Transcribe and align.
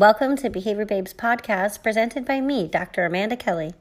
Welcome 0.00 0.34
to 0.36 0.48
Behavior 0.48 0.86
Babes 0.86 1.12
podcast 1.12 1.82
presented 1.82 2.24
by 2.24 2.40
me, 2.40 2.66
Dr. 2.66 3.04
Amanda 3.04 3.36
Kelly. 3.36 3.74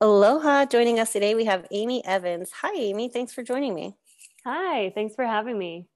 Aloha. 0.00 0.66
Joining 0.66 0.98
us 0.98 1.12
today, 1.12 1.36
we 1.36 1.44
have 1.44 1.64
Amy 1.70 2.04
Evans. 2.04 2.50
Hi, 2.60 2.74
Amy. 2.74 3.08
Thanks 3.08 3.32
for 3.32 3.44
joining 3.44 3.72
me. 3.72 3.94
Hi. 4.44 4.90
Thanks 4.96 5.14
for 5.14 5.24
having 5.24 5.56
me. 5.56 5.86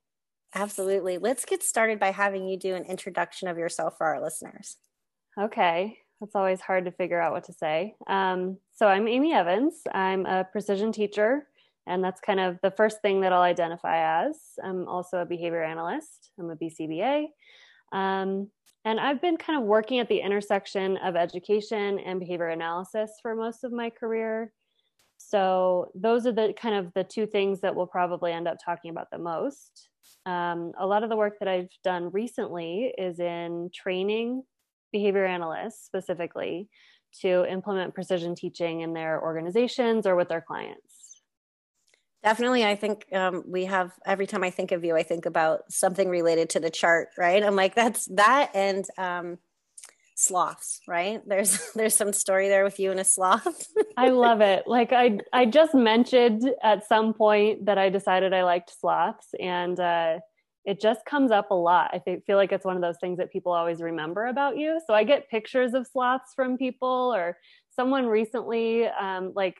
Absolutely. 0.54 1.18
Let's 1.18 1.44
get 1.44 1.64
started 1.64 1.98
by 1.98 2.12
having 2.12 2.46
you 2.46 2.56
do 2.56 2.76
an 2.76 2.84
introduction 2.84 3.48
of 3.48 3.58
yourself 3.58 3.98
for 3.98 4.06
our 4.06 4.22
listeners. 4.22 4.76
Okay. 5.36 5.98
It's 6.20 6.36
always 6.36 6.60
hard 6.60 6.84
to 6.84 6.92
figure 6.92 7.20
out 7.20 7.32
what 7.32 7.42
to 7.46 7.52
say. 7.52 7.96
Um, 8.06 8.58
so, 8.74 8.86
I'm 8.86 9.08
Amy 9.08 9.32
Evans. 9.32 9.74
I'm 9.92 10.24
a 10.24 10.44
precision 10.44 10.92
teacher, 10.92 11.48
and 11.86 12.02
that's 12.02 12.20
kind 12.20 12.40
of 12.40 12.58
the 12.62 12.70
first 12.70 13.00
thing 13.00 13.20
that 13.20 13.32
I'll 13.32 13.42
identify 13.42 14.26
as. 14.26 14.36
I'm 14.62 14.88
also 14.88 15.18
a 15.18 15.26
behavior 15.26 15.62
analyst, 15.62 16.30
I'm 16.38 16.50
a 16.50 16.56
BCBA. 16.56 17.26
Um, 17.92 18.50
and 18.84 19.00
I've 19.00 19.20
been 19.20 19.36
kind 19.36 19.58
of 19.58 19.66
working 19.66 19.98
at 19.98 20.08
the 20.08 20.20
intersection 20.20 20.96
of 20.98 21.16
education 21.16 21.98
and 21.98 22.20
behavior 22.20 22.48
analysis 22.48 23.10
for 23.20 23.34
most 23.34 23.64
of 23.64 23.72
my 23.72 23.90
career. 23.90 24.52
So 25.18 25.90
those 25.94 26.26
are 26.26 26.32
the 26.32 26.54
kind 26.60 26.76
of 26.76 26.92
the 26.94 27.02
two 27.02 27.26
things 27.26 27.60
that 27.62 27.74
we'll 27.74 27.86
probably 27.86 28.32
end 28.32 28.46
up 28.46 28.58
talking 28.64 28.90
about 28.90 29.10
the 29.10 29.18
most. 29.18 29.88
Um, 30.24 30.72
a 30.78 30.86
lot 30.86 31.02
of 31.02 31.10
the 31.10 31.16
work 31.16 31.38
that 31.40 31.48
I've 31.48 31.70
done 31.82 32.10
recently 32.12 32.92
is 32.96 33.18
in 33.18 33.70
training 33.74 34.42
behavior 34.92 35.24
analysts 35.24 35.84
specifically 35.84 36.68
to 37.22 37.44
implement 37.50 37.94
precision 37.94 38.34
teaching 38.34 38.82
in 38.82 38.92
their 38.92 39.20
organizations 39.22 40.06
or 40.06 40.16
with 40.16 40.28
their 40.28 40.40
clients. 40.40 41.05
Definitely. 42.22 42.64
I 42.64 42.74
think 42.74 43.06
um, 43.12 43.44
we 43.46 43.66
have 43.66 43.92
every 44.04 44.26
time 44.26 44.42
I 44.42 44.50
think 44.50 44.72
of 44.72 44.84
you, 44.84 44.96
I 44.96 45.02
think 45.02 45.26
about 45.26 45.70
something 45.72 46.08
related 46.08 46.50
to 46.50 46.60
the 46.60 46.70
chart, 46.70 47.08
right? 47.16 47.42
I'm 47.42 47.54
like, 47.54 47.74
that's 47.74 48.06
that 48.06 48.50
and 48.54 48.84
um, 48.98 49.38
sloths, 50.16 50.80
right? 50.88 51.22
There's 51.26 51.72
there's 51.74 51.94
some 51.94 52.12
story 52.12 52.48
there 52.48 52.64
with 52.64 52.80
you 52.80 52.90
and 52.90 53.00
a 53.00 53.04
sloth. 53.04 53.68
I 53.96 54.08
love 54.08 54.40
it. 54.40 54.64
Like 54.66 54.92
I 54.92 55.18
I 55.32 55.46
just 55.46 55.74
mentioned 55.74 56.50
at 56.62 56.86
some 56.88 57.14
point 57.14 57.66
that 57.66 57.78
I 57.78 57.90
decided 57.90 58.32
I 58.32 58.44
liked 58.44 58.78
sloths 58.78 59.28
and 59.40 59.78
uh, 59.78 60.18
it 60.64 60.80
just 60.80 61.04
comes 61.04 61.30
up 61.30 61.50
a 61.52 61.54
lot. 61.54 61.92
I 61.94 62.00
feel 62.26 62.36
like 62.36 62.50
it's 62.50 62.64
one 62.64 62.76
of 62.76 62.82
those 62.82 62.98
things 63.00 63.18
that 63.18 63.30
people 63.30 63.52
always 63.52 63.80
remember 63.80 64.26
about 64.26 64.56
you. 64.56 64.80
So 64.86 64.94
I 64.94 65.04
get 65.04 65.30
pictures 65.30 65.74
of 65.74 65.86
sloths 65.86 66.32
from 66.34 66.58
people 66.58 67.14
or 67.14 67.38
someone 67.76 68.06
recently 68.06 68.86
um, 68.86 69.32
like 69.36 69.56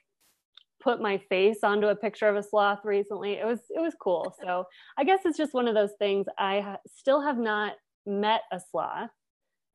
put 0.86 1.02
my 1.02 1.18
face 1.28 1.64
onto 1.64 1.88
a 1.88 1.96
picture 1.96 2.28
of 2.28 2.36
a 2.36 2.42
sloth 2.44 2.78
recently. 2.84 3.32
It 3.32 3.44
was 3.44 3.58
it 3.70 3.80
was 3.80 3.94
cool. 4.00 4.34
So 4.46 4.66
I 4.96 5.02
guess 5.02 5.20
it's 5.24 5.36
just 5.36 5.54
one 5.54 5.66
of 5.66 5.74
those 5.74 5.94
things. 5.98 6.26
I 6.38 6.60
ha- 6.60 6.78
still 6.86 7.20
have 7.20 7.38
not 7.38 7.72
met 8.06 8.42
a 8.52 8.60
sloth. 8.70 9.10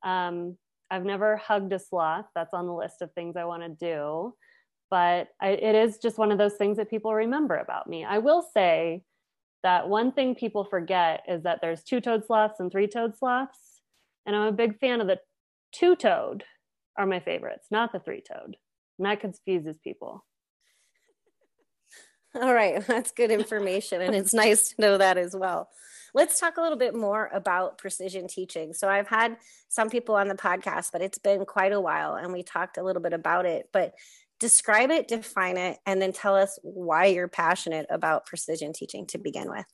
Um, 0.02 0.56
I've 0.90 1.04
never 1.04 1.36
hugged 1.36 1.72
a 1.74 1.78
sloth. 1.78 2.24
That's 2.34 2.54
on 2.54 2.66
the 2.66 2.72
list 2.72 3.02
of 3.02 3.12
things 3.12 3.36
I 3.36 3.44
want 3.44 3.62
to 3.62 3.68
do. 3.68 4.34
But 4.90 5.28
I, 5.40 5.50
it 5.50 5.74
is 5.74 5.98
just 5.98 6.16
one 6.16 6.32
of 6.32 6.38
those 6.38 6.54
things 6.54 6.78
that 6.78 6.88
people 6.88 7.12
remember 7.14 7.56
about 7.56 7.86
me. 7.86 8.04
I 8.04 8.18
will 8.18 8.46
say 8.54 9.02
that 9.62 9.88
one 9.88 10.12
thing 10.12 10.34
people 10.34 10.64
forget 10.64 11.22
is 11.28 11.42
that 11.42 11.58
there's 11.60 11.82
two-toed 11.82 12.24
sloths 12.24 12.60
and 12.60 12.72
three-toed 12.72 13.16
sloths, 13.16 13.82
and 14.26 14.34
I'm 14.34 14.48
a 14.48 14.52
big 14.52 14.78
fan 14.78 15.00
of 15.00 15.06
the 15.06 15.18
two-toed. 15.72 16.44
Are 16.98 17.06
my 17.06 17.20
favorites, 17.20 17.68
not 17.70 17.92
the 17.92 18.00
three-toed, 18.00 18.56
and 18.98 19.06
that 19.06 19.20
confuses 19.20 19.78
people. 19.82 20.24
All 22.40 22.54
right, 22.54 22.84
that's 22.86 23.12
good 23.12 23.30
information, 23.30 24.00
and 24.00 24.14
it's 24.14 24.34
nice 24.34 24.70
to 24.70 24.80
know 24.80 24.98
that 24.98 25.18
as 25.18 25.34
well. 25.36 25.68
Let's 26.14 26.38
talk 26.38 26.56
a 26.56 26.60
little 26.60 26.78
bit 26.78 26.94
more 26.94 27.30
about 27.32 27.78
precision 27.78 28.26
teaching. 28.26 28.74
So, 28.74 28.88
I've 28.88 29.08
had 29.08 29.36
some 29.68 29.90
people 29.90 30.14
on 30.14 30.28
the 30.28 30.34
podcast, 30.34 30.90
but 30.92 31.02
it's 31.02 31.18
been 31.18 31.44
quite 31.44 31.72
a 31.72 31.80
while, 31.80 32.14
and 32.14 32.32
we 32.32 32.42
talked 32.42 32.78
a 32.78 32.82
little 32.82 33.02
bit 33.02 33.12
about 33.12 33.46
it. 33.46 33.68
But 33.72 33.94
describe 34.40 34.90
it, 34.90 35.08
define 35.08 35.56
it, 35.56 35.78
and 35.86 36.00
then 36.00 36.12
tell 36.12 36.34
us 36.34 36.58
why 36.62 37.06
you're 37.06 37.28
passionate 37.28 37.86
about 37.90 38.26
precision 38.26 38.72
teaching 38.72 39.06
to 39.08 39.18
begin 39.18 39.50
with. 39.50 39.66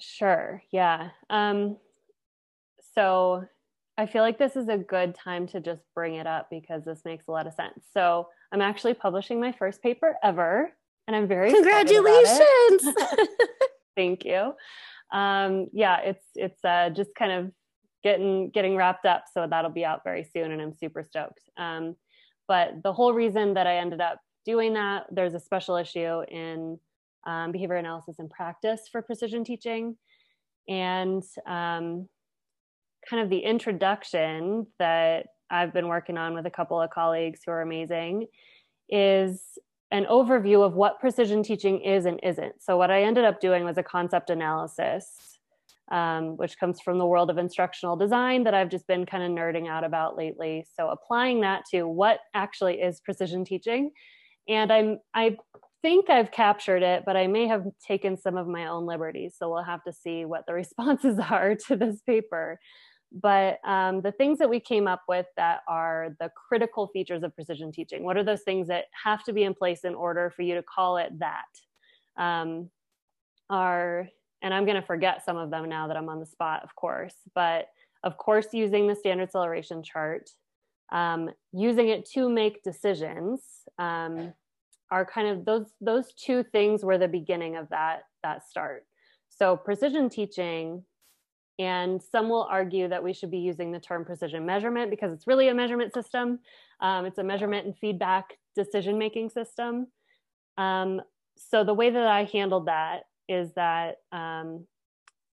Sure, 0.00 0.62
yeah. 0.72 1.10
Um, 1.28 1.76
so, 2.94 3.44
I 3.96 4.06
feel 4.06 4.22
like 4.22 4.38
this 4.38 4.56
is 4.56 4.68
a 4.68 4.78
good 4.78 5.14
time 5.14 5.46
to 5.48 5.60
just 5.60 5.82
bring 5.94 6.14
it 6.14 6.26
up 6.26 6.48
because 6.50 6.84
this 6.84 7.02
makes 7.04 7.28
a 7.28 7.32
lot 7.32 7.46
of 7.46 7.54
sense. 7.54 7.84
So, 7.92 8.28
I'm 8.50 8.62
actually 8.62 8.94
publishing 8.94 9.40
my 9.40 9.52
first 9.52 9.80
paper 9.80 10.16
ever 10.24 10.72
and 11.10 11.16
I'm 11.16 11.26
very 11.26 11.52
congratulations. 11.52 12.84
Thank 13.96 14.24
you. 14.24 14.52
Um, 15.12 15.66
yeah, 15.72 15.98
it's 16.02 16.24
it's 16.36 16.64
uh, 16.64 16.90
just 16.90 17.10
kind 17.16 17.32
of 17.32 17.52
getting 18.04 18.50
getting 18.50 18.76
wrapped 18.76 19.06
up, 19.06 19.24
so 19.34 19.44
that'll 19.50 19.72
be 19.72 19.84
out 19.84 20.02
very 20.04 20.22
soon, 20.22 20.52
and 20.52 20.62
I'm 20.62 20.72
super 20.72 21.02
stoked. 21.02 21.40
Um, 21.56 21.96
but 22.46 22.84
the 22.84 22.92
whole 22.92 23.12
reason 23.12 23.54
that 23.54 23.66
I 23.66 23.78
ended 23.78 24.00
up 24.00 24.20
doing 24.46 24.74
that, 24.74 25.06
there's 25.10 25.34
a 25.34 25.40
special 25.40 25.74
issue 25.74 26.22
in 26.30 26.78
um, 27.26 27.50
behavior 27.50 27.74
analysis 27.74 28.20
and 28.20 28.30
practice 28.30 28.82
for 28.90 29.02
precision 29.02 29.42
teaching, 29.42 29.96
and 30.68 31.24
um, 31.44 32.08
kind 33.08 33.20
of 33.20 33.30
the 33.30 33.40
introduction 33.40 34.68
that 34.78 35.26
I've 35.50 35.72
been 35.72 35.88
working 35.88 36.18
on 36.18 36.34
with 36.34 36.46
a 36.46 36.50
couple 36.50 36.80
of 36.80 36.90
colleagues 36.90 37.40
who 37.44 37.50
are 37.50 37.62
amazing 37.62 38.28
is 38.88 39.58
an 39.90 40.06
overview 40.06 40.64
of 40.64 40.74
what 40.74 41.00
precision 41.00 41.42
teaching 41.42 41.80
is 41.80 42.06
and 42.06 42.20
isn't. 42.22 42.62
So, 42.62 42.76
what 42.76 42.90
I 42.90 43.02
ended 43.02 43.24
up 43.24 43.40
doing 43.40 43.64
was 43.64 43.78
a 43.78 43.82
concept 43.82 44.30
analysis, 44.30 45.38
um, 45.90 46.36
which 46.36 46.58
comes 46.58 46.80
from 46.80 46.98
the 46.98 47.06
world 47.06 47.30
of 47.30 47.38
instructional 47.38 47.96
design 47.96 48.44
that 48.44 48.54
I've 48.54 48.68
just 48.68 48.86
been 48.86 49.04
kind 49.04 49.24
of 49.24 49.30
nerding 49.30 49.68
out 49.68 49.84
about 49.84 50.16
lately. 50.16 50.66
So, 50.76 50.88
applying 50.88 51.40
that 51.40 51.64
to 51.72 51.84
what 51.84 52.20
actually 52.34 52.80
is 52.80 53.00
precision 53.00 53.44
teaching. 53.44 53.90
And 54.48 54.72
I'm, 54.72 54.98
I 55.12 55.36
think 55.82 56.08
I've 56.08 56.30
captured 56.30 56.82
it, 56.82 57.04
but 57.04 57.16
I 57.16 57.26
may 57.26 57.46
have 57.48 57.64
taken 57.84 58.16
some 58.16 58.36
of 58.36 58.46
my 58.46 58.66
own 58.66 58.86
liberties. 58.86 59.34
So, 59.36 59.50
we'll 59.50 59.64
have 59.64 59.82
to 59.84 59.92
see 59.92 60.24
what 60.24 60.46
the 60.46 60.54
responses 60.62 61.18
are 61.18 61.56
to 61.66 61.76
this 61.76 62.00
paper. 62.02 62.60
But 63.12 63.58
um, 63.64 64.02
the 64.02 64.12
things 64.12 64.38
that 64.38 64.48
we 64.48 64.60
came 64.60 64.86
up 64.86 65.02
with 65.08 65.26
that 65.36 65.60
are 65.66 66.14
the 66.20 66.30
critical 66.48 66.86
features 66.88 67.22
of 67.22 67.34
precision 67.34 67.72
teaching, 67.72 68.04
what 68.04 68.16
are 68.16 68.22
those 68.22 68.42
things 68.42 68.68
that 68.68 68.84
have 69.04 69.24
to 69.24 69.32
be 69.32 69.42
in 69.42 69.54
place 69.54 69.84
in 69.84 69.94
order 69.94 70.30
for 70.30 70.42
you 70.42 70.54
to 70.54 70.62
call 70.62 70.96
it 70.96 71.18
that? 71.18 71.44
Um, 72.16 72.70
are, 73.48 74.08
and 74.42 74.54
I'm 74.54 74.64
going 74.64 74.80
to 74.80 74.86
forget 74.86 75.24
some 75.24 75.36
of 75.36 75.50
them 75.50 75.68
now 75.68 75.88
that 75.88 75.96
I'm 75.96 76.08
on 76.08 76.20
the 76.20 76.26
spot, 76.26 76.62
of 76.62 76.74
course, 76.76 77.14
but 77.34 77.66
of 78.02 78.16
course, 78.16 78.48
using 78.52 78.86
the 78.86 78.94
standard 78.94 79.24
acceleration 79.24 79.82
chart, 79.82 80.30
um, 80.92 81.30
using 81.52 81.88
it 81.88 82.08
to 82.10 82.28
make 82.28 82.62
decisions 82.62 83.40
um, 83.78 84.32
are 84.90 85.04
kind 85.04 85.28
of 85.28 85.44
those 85.44 85.66
those 85.80 86.12
two 86.14 86.42
things 86.42 86.84
were 86.84 86.98
the 86.98 87.08
beginning 87.08 87.56
of 87.56 87.68
that 87.68 88.04
that 88.22 88.48
start. 88.48 88.86
So 89.28 89.56
precision 89.56 90.08
teaching 90.08 90.84
and 91.60 92.00
some 92.02 92.30
will 92.30 92.48
argue 92.50 92.88
that 92.88 93.04
we 93.04 93.12
should 93.12 93.30
be 93.30 93.38
using 93.38 93.70
the 93.70 93.78
term 93.78 94.02
precision 94.02 94.46
measurement 94.46 94.90
because 94.90 95.12
it's 95.12 95.26
really 95.26 95.48
a 95.48 95.54
measurement 95.54 95.92
system. 95.92 96.38
Um, 96.80 97.04
it's 97.04 97.18
a 97.18 97.22
measurement 97.22 97.66
and 97.66 97.76
feedback 97.76 98.38
decision 98.56 98.96
making 98.96 99.28
system. 99.28 99.88
Um, 100.56 101.02
so 101.36 101.62
the 101.62 101.74
way 101.74 101.90
that 101.90 102.06
I 102.06 102.24
handled 102.24 102.66
that 102.68 103.00
is 103.28 103.52
that 103.56 103.96
um, 104.10 104.66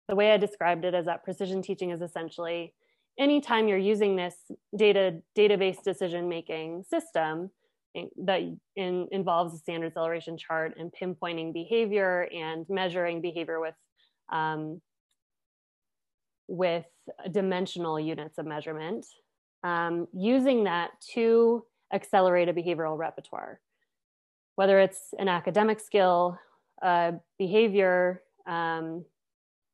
the 0.09 0.17
way 0.17 0.33
I 0.33 0.39
described 0.39 0.87
it 0.87 0.95
is 0.95 1.05
that 1.05 1.25
precision 1.25 1.61
teaching 1.61 1.91
is 1.91 2.01
essentially 2.01 2.73
anytime 3.19 3.69
you're 3.69 3.77
using 3.77 4.17
this 4.17 4.35
data 4.75 5.17
database 5.37 5.83
decision 5.83 6.27
making 6.27 6.85
system 6.85 7.51
that 8.25 8.41
in, 8.77 9.09
involves 9.13 9.55
a 9.55 9.59
standard 9.59 9.89
acceleration 9.89 10.39
chart 10.39 10.75
and 10.79 10.91
pinpointing 10.91 11.53
behavior 11.53 12.29
and 12.35 12.65
measuring 12.71 13.21
behavior 13.21 13.61
with 13.61 13.75
um, 14.33 14.81
with 16.49 16.85
dimensional 17.31 17.99
units 17.99 18.39
of 18.39 18.47
measurement, 18.47 19.07
um, 19.63 20.07
using 20.13 20.65
that 20.65 20.91
to 21.15 21.65
accelerate 21.93 22.49
a 22.49 22.53
behavioral 22.53 22.99
repertoire, 22.99 23.61
whether 24.57 24.79
it's 24.79 25.15
an 25.19 25.29
academic 25.29 25.81
skill, 25.81 26.39
uh, 26.83 27.13
behavior, 27.39 28.23
um, 28.47 29.05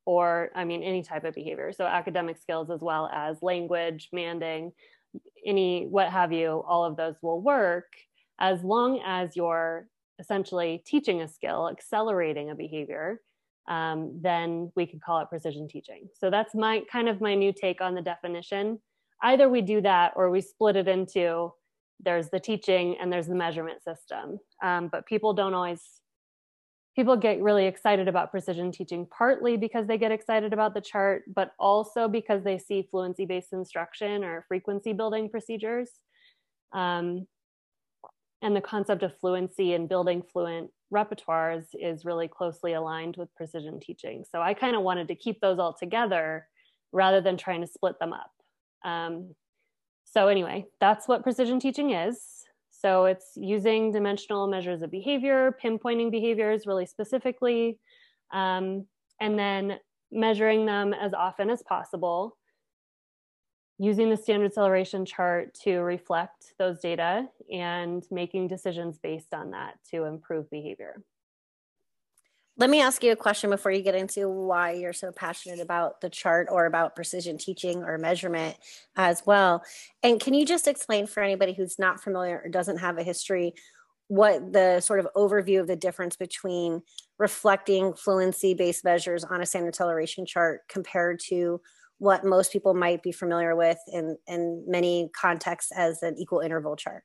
or 0.06 0.50
I 0.54 0.64
mean, 0.64 0.82
any 0.82 1.02
type 1.02 1.24
of 1.24 1.34
behavior. 1.34 1.72
So, 1.72 1.84
academic 1.84 2.38
skills 2.38 2.70
as 2.70 2.80
well 2.80 3.10
as 3.12 3.42
language, 3.42 4.08
manding, 4.12 4.72
any 5.44 5.86
what 5.86 6.10
have 6.10 6.32
you, 6.32 6.62
all 6.66 6.84
of 6.84 6.96
those 6.96 7.16
will 7.22 7.40
work 7.40 7.86
as 8.38 8.62
long 8.64 9.00
as 9.04 9.36
you're 9.36 9.86
essentially 10.18 10.82
teaching 10.86 11.20
a 11.22 11.28
skill, 11.28 11.68
accelerating 11.68 12.50
a 12.50 12.54
behavior, 12.54 13.20
um, 13.70 14.18
then 14.20 14.70
we 14.74 14.84
could 14.84 15.00
call 15.00 15.20
it 15.20 15.28
precision 15.28 15.68
teaching. 15.68 16.08
So 16.18 16.28
that's 16.28 16.54
my 16.54 16.82
kind 16.90 17.08
of 17.08 17.20
my 17.20 17.34
new 17.34 17.52
take 17.52 17.80
on 17.80 17.94
the 17.94 18.02
definition. 18.02 18.80
Either 19.22 19.48
we 19.48 19.62
do 19.62 19.80
that 19.80 20.12
or 20.16 20.28
we 20.28 20.40
split 20.40 20.76
it 20.76 20.88
into 20.88 21.52
there's 22.02 22.30
the 22.30 22.40
teaching 22.40 22.96
and 23.00 23.12
there's 23.12 23.28
the 23.28 23.34
measurement 23.34 23.82
system. 23.82 24.38
Um, 24.62 24.88
but 24.90 25.06
people 25.06 25.32
don't 25.32 25.54
always 25.54 25.80
people 26.96 27.16
get 27.16 27.40
really 27.40 27.66
excited 27.66 28.08
about 28.08 28.32
precision 28.32 28.72
teaching 28.72 29.06
partly 29.16 29.56
because 29.56 29.86
they 29.86 29.96
get 29.96 30.10
excited 30.10 30.52
about 30.52 30.74
the 30.74 30.80
chart, 30.80 31.22
but 31.32 31.52
also 31.58 32.08
because 32.08 32.42
they 32.42 32.58
see 32.58 32.88
fluency 32.90 33.24
based 33.24 33.52
instruction 33.52 34.24
or 34.24 34.44
frequency 34.48 34.92
building 34.92 35.30
procedures. 35.30 35.90
Um, 36.72 37.28
and 38.42 38.56
the 38.56 38.60
concept 38.60 39.04
of 39.04 39.16
fluency 39.20 39.74
and 39.74 39.88
building 39.88 40.22
fluent 40.22 40.70
repertoires 40.92 41.66
is 41.74 42.04
really 42.04 42.28
closely 42.28 42.72
aligned 42.72 43.16
with 43.16 43.34
precision 43.34 43.80
teaching. 43.80 44.24
So 44.30 44.40
I 44.42 44.54
kind 44.54 44.76
of 44.76 44.82
wanted 44.82 45.08
to 45.08 45.14
keep 45.14 45.40
those 45.40 45.58
all 45.58 45.72
together 45.72 46.46
rather 46.92 47.20
than 47.20 47.36
trying 47.36 47.60
to 47.60 47.66
split 47.66 47.98
them 47.98 48.12
up. 48.12 48.32
Um, 48.84 49.34
so, 50.04 50.26
anyway, 50.26 50.66
that's 50.80 51.06
what 51.06 51.22
precision 51.22 51.60
teaching 51.60 51.92
is. 51.92 52.18
So, 52.70 53.04
it's 53.04 53.32
using 53.36 53.92
dimensional 53.92 54.48
measures 54.48 54.82
of 54.82 54.90
behavior, 54.90 55.56
pinpointing 55.62 56.10
behaviors 56.10 56.66
really 56.66 56.86
specifically, 56.86 57.78
um, 58.32 58.86
and 59.20 59.38
then 59.38 59.78
measuring 60.10 60.66
them 60.66 60.92
as 60.92 61.14
often 61.14 61.48
as 61.50 61.62
possible 61.62 62.36
using 63.80 64.10
the 64.10 64.16
standard 64.16 64.44
acceleration 64.44 65.06
chart 65.06 65.54
to 65.54 65.78
reflect 65.78 66.52
those 66.58 66.80
data 66.80 67.26
and 67.50 68.04
making 68.10 68.46
decisions 68.46 68.98
based 68.98 69.32
on 69.32 69.52
that 69.52 69.78
to 69.90 70.04
improve 70.04 70.50
behavior. 70.50 71.02
Let 72.58 72.68
me 72.68 72.82
ask 72.82 73.02
you 73.02 73.10
a 73.12 73.16
question 73.16 73.48
before 73.48 73.72
you 73.72 73.80
get 73.80 73.94
into 73.94 74.28
why 74.28 74.72
you're 74.72 74.92
so 74.92 75.12
passionate 75.12 75.60
about 75.60 76.02
the 76.02 76.10
chart 76.10 76.48
or 76.50 76.66
about 76.66 76.94
precision 76.94 77.38
teaching 77.38 77.82
or 77.82 77.96
measurement 77.96 78.58
as 78.96 79.22
well. 79.24 79.64
And 80.02 80.20
can 80.20 80.34
you 80.34 80.44
just 80.44 80.68
explain 80.68 81.06
for 81.06 81.22
anybody 81.22 81.54
who's 81.54 81.78
not 81.78 82.02
familiar 82.02 82.42
or 82.44 82.50
doesn't 82.50 82.76
have 82.76 82.98
a 82.98 83.02
history 83.02 83.54
what 84.08 84.52
the 84.52 84.80
sort 84.80 85.00
of 85.00 85.08
overview 85.16 85.58
of 85.58 85.68
the 85.68 85.76
difference 85.76 86.16
between 86.16 86.82
reflecting 87.18 87.94
fluency 87.94 88.52
based 88.52 88.84
measures 88.84 89.24
on 89.24 89.40
a 89.40 89.46
standard 89.46 89.68
acceleration 89.68 90.26
chart 90.26 90.68
compared 90.68 91.18
to 91.18 91.62
what 92.00 92.24
most 92.24 92.50
people 92.50 92.72
might 92.72 93.02
be 93.02 93.12
familiar 93.12 93.54
with 93.54 93.78
in, 93.92 94.16
in 94.26 94.64
many 94.66 95.10
contexts 95.14 95.70
as 95.70 96.02
an 96.02 96.16
equal 96.18 96.40
interval 96.40 96.74
chart. 96.74 97.02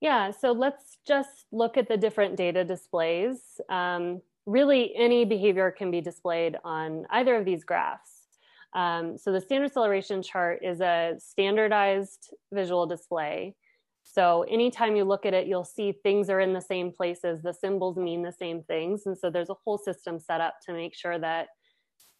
Yeah, 0.00 0.30
so 0.30 0.52
let's 0.52 0.98
just 1.06 1.46
look 1.50 1.76
at 1.76 1.88
the 1.88 1.96
different 1.96 2.36
data 2.36 2.64
displays. 2.64 3.40
Um, 3.68 4.22
really, 4.46 4.94
any 4.96 5.24
behavior 5.24 5.72
can 5.72 5.90
be 5.90 6.00
displayed 6.00 6.56
on 6.64 7.06
either 7.10 7.34
of 7.36 7.44
these 7.44 7.64
graphs. 7.64 8.28
Um, 8.72 9.18
so 9.18 9.32
the 9.32 9.40
standard 9.40 9.66
acceleration 9.66 10.22
chart 10.22 10.60
is 10.62 10.80
a 10.80 11.14
standardized 11.18 12.32
visual 12.52 12.86
display. 12.86 13.56
So 14.04 14.44
anytime 14.48 14.94
you 14.94 15.04
look 15.04 15.26
at 15.26 15.34
it, 15.34 15.48
you'll 15.48 15.64
see 15.64 15.92
things 16.04 16.30
are 16.30 16.40
in 16.40 16.52
the 16.52 16.60
same 16.60 16.92
places, 16.92 17.42
the 17.42 17.52
symbols 17.52 17.96
mean 17.96 18.22
the 18.22 18.32
same 18.32 18.62
things. 18.62 19.02
And 19.06 19.18
so 19.18 19.28
there's 19.28 19.50
a 19.50 19.56
whole 19.64 19.78
system 19.78 20.20
set 20.20 20.40
up 20.40 20.54
to 20.66 20.72
make 20.72 20.94
sure 20.94 21.18
that 21.18 21.48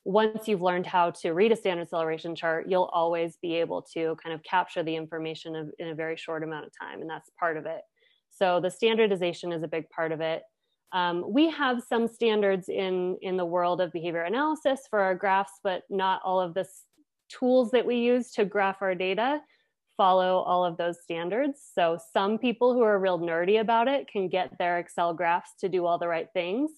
once 0.04 0.48
you've 0.48 0.62
learned 0.62 0.86
how 0.86 1.10
to 1.10 1.30
read 1.30 1.52
a 1.52 1.56
standard 1.56 1.82
acceleration 1.82 2.34
chart, 2.34 2.68
you'll 2.68 2.90
always 2.92 3.36
be 3.40 3.54
able 3.54 3.82
to 3.94 4.16
kind 4.22 4.34
of 4.34 4.42
capture 4.42 4.82
the 4.82 4.96
information 4.96 5.54
of, 5.54 5.70
in 5.78 5.88
a 5.88 5.94
very 5.94 6.16
short 6.16 6.42
amount 6.42 6.66
of 6.66 6.72
time, 6.78 7.00
and 7.00 7.08
that's 7.08 7.30
part 7.38 7.56
of 7.56 7.66
it. 7.66 7.82
So 8.30 8.60
the 8.60 8.70
standardization 8.70 9.52
is 9.52 9.62
a 9.62 9.68
big 9.68 9.88
part 9.90 10.10
of 10.10 10.20
it. 10.20 10.42
Um, 10.92 11.24
we 11.26 11.50
have 11.50 11.82
some 11.88 12.08
standards 12.08 12.68
in 12.68 13.16
in 13.22 13.36
the 13.36 13.46
world 13.46 13.80
of 13.80 13.92
behavior 13.92 14.22
analysis 14.22 14.80
for 14.90 15.00
our 15.00 15.14
graphs, 15.14 15.60
but 15.62 15.82
not 15.88 16.20
all 16.24 16.40
of 16.40 16.54
the 16.54 16.66
tools 17.28 17.70
that 17.70 17.86
we 17.86 17.96
use 17.96 18.30
to 18.32 18.44
graph 18.44 18.82
our 18.82 18.94
data 18.94 19.40
follow 19.96 20.38
all 20.38 20.64
of 20.64 20.76
those 20.76 21.02
standards. 21.02 21.60
So 21.74 21.98
some 22.12 22.38
people 22.38 22.74
who 22.74 22.82
are 22.82 22.98
real 22.98 23.18
nerdy 23.18 23.60
about 23.60 23.88
it 23.88 24.08
can 24.08 24.28
get 24.28 24.56
their 24.58 24.78
Excel 24.78 25.14
graphs 25.14 25.52
to 25.60 25.68
do 25.68 25.86
all 25.86 25.98
the 25.98 26.08
right 26.08 26.28
things 26.32 26.70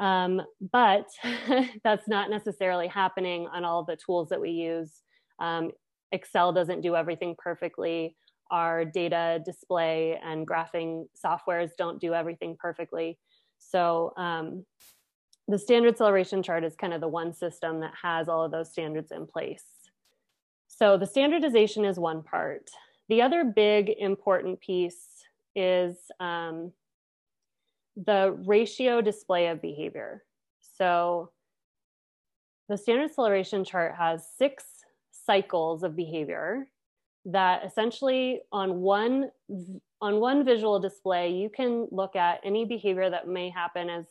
um, 0.00 0.42
but 0.72 1.08
that's 1.84 2.08
not 2.08 2.30
necessarily 2.30 2.88
happening 2.88 3.46
on 3.52 3.64
all 3.64 3.84
the 3.84 3.96
tools 3.96 4.28
that 4.30 4.40
we 4.40 4.50
use. 4.50 4.90
Um, 5.38 5.70
Excel 6.12 6.52
doesn't 6.52 6.80
do 6.80 6.96
everything 6.96 7.34
perfectly. 7.38 8.16
Our 8.50 8.84
data 8.84 9.40
display 9.44 10.18
and 10.22 10.46
graphing 10.46 11.06
softwares 11.24 11.70
don't 11.76 12.00
do 12.00 12.14
everything 12.14 12.56
perfectly. 12.58 13.18
So 13.58 14.12
um, 14.16 14.64
the 15.48 15.58
standard 15.58 15.92
acceleration 15.92 16.42
chart 16.42 16.64
is 16.64 16.76
kind 16.76 16.92
of 16.92 17.00
the 17.00 17.08
one 17.08 17.32
system 17.32 17.80
that 17.80 17.94
has 18.00 18.28
all 18.28 18.44
of 18.44 18.52
those 18.52 18.70
standards 18.70 19.12
in 19.12 19.26
place. 19.26 19.64
So 20.68 20.96
the 20.96 21.06
standardization 21.06 21.84
is 21.84 21.98
one 21.98 22.22
part. 22.22 22.70
The 23.08 23.22
other 23.22 23.44
big 23.44 23.90
important 23.98 24.60
piece 24.60 25.06
is 25.54 25.96
um, 26.20 26.72
the 27.96 28.36
ratio 28.44 29.00
display 29.00 29.48
of 29.48 29.62
behavior. 29.62 30.24
So 30.76 31.30
the 32.68 32.76
standard 32.76 33.10
acceleration 33.10 33.64
chart 33.64 33.94
has 33.96 34.26
six 34.36 34.64
cycles 35.12 35.82
of 35.82 35.96
behavior 35.96 36.68
that 37.26 37.64
essentially 37.64 38.40
on 38.52 38.80
one 38.80 39.30
on 40.00 40.20
one 40.20 40.44
visual 40.44 40.78
display 40.78 41.30
you 41.30 41.48
can 41.48 41.88
look 41.90 42.16
at 42.16 42.40
any 42.44 42.66
behavior 42.66 43.08
that 43.08 43.26
may 43.26 43.48
happen 43.48 43.88
as 43.88 44.04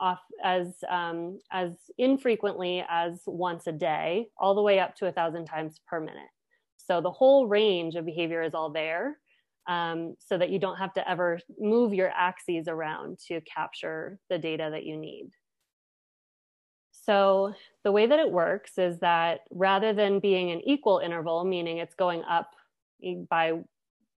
off 0.00 0.20
as 0.42 0.82
um, 0.88 1.38
as 1.52 1.72
infrequently 1.98 2.84
as 2.88 3.20
once 3.26 3.66
a 3.66 3.72
day 3.72 4.26
all 4.38 4.54
the 4.54 4.62
way 4.62 4.80
up 4.80 4.96
to 4.96 5.06
a 5.06 5.12
thousand 5.12 5.44
times 5.44 5.80
per 5.86 6.00
minute 6.00 6.30
so 6.76 7.00
the 7.00 7.10
whole 7.10 7.46
range 7.46 7.94
of 7.94 8.04
behavior 8.04 8.42
is 8.42 8.54
all 8.54 8.70
there 8.70 9.18
um, 9.70 10.16
so 10.18 10.36
that 10.36 10.50
you 10.50 10.58
don't 10.58 10.78
have 10.78 10.92
to 10.94 11.08
ever 11.08 11.38
move 11.56 11.94
your 11.94 12.10
axes 12.10 12.66
around 12.66 13.20
to 13.28 13.40
capture 13.42 14.18
the 14.28 14.36
data 14.36 14.68
that 14.72 14.84
you 14.84 14.96
need. 14.96 15.30
So 16.90 17.54
the 17.84 17.92
way 17.92 18.06
that 18.06 18.18
it 18.18 18.30
works 18.30 18.78
is 18.78 18.98
that 18.98 19.42
rather 19.52 19.92
than 19.92 20.18
being 20.18 20.50
an 20.50 20.60
equal 20.68 20.98
interval, 20.98 21.44
meaning 21.44 21.78
it's 21.78 21.94
going 21.94 22.24
up 22.24 22.50
by 23.30 23.60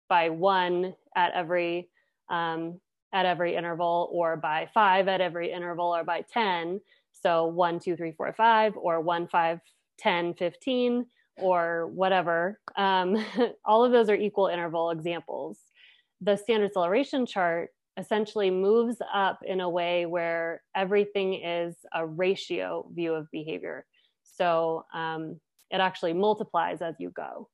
by 0.08 0.28
one 0.28 0.94
at 1.16 1.32
every 1.34 1.88
um, 2.30 2.80
at 3.12 3.26
every 3.26 3.56
interval, 3.56 4.08
or 4.12 4.36
by 4.36 4.68
five 4.72 5.08
at 5.08 5.20
every 5.20 5.50
interval, 5.50 5.94
or 5.94 6.04
by 6.04 6.22
ten. 6.32 6.80
So 7.10 7.46
one, 7.46 7.80
two, 7.80 7.96
three, 7.96 8.12
four, 8.12 8.32
five, 8.32 8.76
or 8.76 9.00
one, 9.00 9.26
five, 9.26 9.60
10, 9.98 10.34
15 10.34 11.06
or 11.40 11.88
whatever, 11.88 12.58
um, 12.76 13.16
all 13.64 13.84
of 13.84 13.92
those 13.92 14.08
are 14.08 14.14
equal 14.14 14.46
interval 14.46 14.90
examples. 14.90 15.58
The 16.20 16.36
standard 16.36 16.66
acceleration 16.66 17.26
chart 17.26 17.70
essentially 17.96 18.50
moves 18.50 18.96
up 19.12 19.40
in 19.44 19.60
a 19.60 19.68
way 19.68 20.06
where 20.06 20.62
everything 20.74 21.34
is 21.34 21.76
a 21.94 22.06
ratio 22.06 22.88
view 22.94 23.14
of 23.14 23.30
behavior. 23.30 23.84
So 24.22 24.84
um, 24.94 25.40
it 25.70 25.80
actually 25.80 26.14
multiplies 26.14 26.82
as 26.82 26.94
you 26.98 27.10
go. 27.10 27.48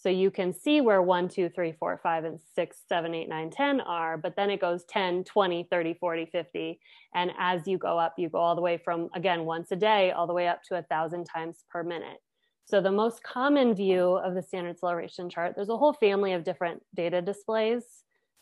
So 0.00 0.08
you 0.08 0.30
can 0.30 0.52
see 0.52 0.80
where 0.80 1.02
1, 1.02 1.28
2, 1.28 1.48
3, 1.48 1.72
4, 1.72 2.00
5, 2.00 2.24
and 2.24 2.38
6, 2.54 2.76
7, 2.88 3.14
8, 3.14 3.28
9, 3.28 3.50
10 3.50 3.80
are, 3.80 4.16
but 4.16 4.36
then 4.36 4.48
it 4.48 4.60
goes 4.60 4.84
10, 4.84 5.24
20, 5.24 5.66
30, 5.68 5.94
40, 5.94 6.26
50. 6.26 6.80
And 7.16 7.32
as 7.36 7.66
you 7.66 7.78
go 7.78 7.98
up, 7.98 8.14
you 8.16 8.28
go 8.28 8.38
all 8.38 8.54
the 8.54 8.62
way 8.62 8.78
from, 8.78 9.08
again, 9.16 9.44
once 9.44 9.72
a 9.72 9.76
day, 9.76 10.12
all 10.12 10.28
the 10.28 10.34
way 10.34 10.46
up 10.46 10.62
to 10.68 10.78
a 10.78 10.82
thousand 10.82 11.24
times 11.24 11.64
per 11.68 11.82
minute. 11.82 12.18
So 12.68 12.82
the 12.82 12.92
most 12.92 13.22
common 13.22 13.74
view 13.74 14.16
of 14.16 14.34
the 14.34 14.42
standard 14.42 14.70
acceleration 14.70 15.30
chart, 15.30 15.54
there's 15.56 15.70
a 15.70 15.76
whole 15.76 15.94
family 15.94 16.34
of 16.34 16.44
different 16.44 16.82
data 16.94 17.22
displays 17.22 17.82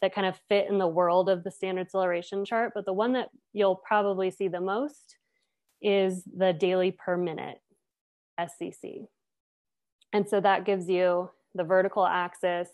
that 0.03 0.13
kind 0.13 0.27
of 0.27 0.37
fit 0.49 0.69
in 0.69 0.79
the 0.79 0.89
world 0.89 1.29
of 1.29 1.45
the 1.45 1.51
standard 1.53 1.83
acceleration 1.83 2.45
chart, 2.45 2.73
but 2.75 2.85
the 2.85 2.93
one 2.93 3.13
that 3.13 3.29
you'll 3.53 3.77
probably 3.77 4.33
see 4.33 4.49
the 4.49 4.61
most 4.61 5.17
is 5.81 6.25
the 6.37 6.53
daily 6.53 6.91
per 6.91 7.17
minute 7.17 7.59
SCC. 8.39 9.07
And 10.13 10.29
so 10.29 10.41
that 10.41 10.65
gives 10.65 10.89
you 10.89 11.31
the 11.55 11.65
vertical 11.65 12.05
axis 12.05 12.69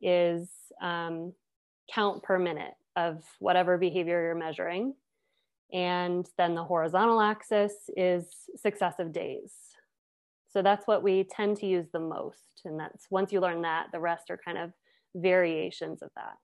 is 0.00 0.48
um, 0.80 1.32
count 1.92 2.22
per 2.22 2.38
minute 2.38 2.74
of 2.94 3.24
whatever 3.40 3.78
behavior 3.78 4.22
you're 4.22 4.34
measuring. 4.36 4.94
And 5.72 6.24
then 6.38 6.54
the 6.54 6.62
horizontal 6.62 7.20
axis 7.20 7.72
is 7.96 8.26
successive 8.56 9.12
days. 9.12 9.73
So 10.54 10.62
that's 10.62 10.86
what 10.86 11.02
we 11.02 11.24
tend 11.24 11.56
to 11.58 11.66
use 11.66 11.88
the 11.92 11.98
most. 11.98 12.62
And 12.64 12.78
that's 12.78 13.08
once 13.10 13.32
you 13.32 13.40
learn 13.40 13.62
that, 13.62 13.88
the 13.90 13.98
rest 13.98 14.30
are 14.30 14.38
kind 14.42 14.56
of 14.56 14.70
variations 15.16 16.00
of 16.00 16.10
that. 16.14 16.36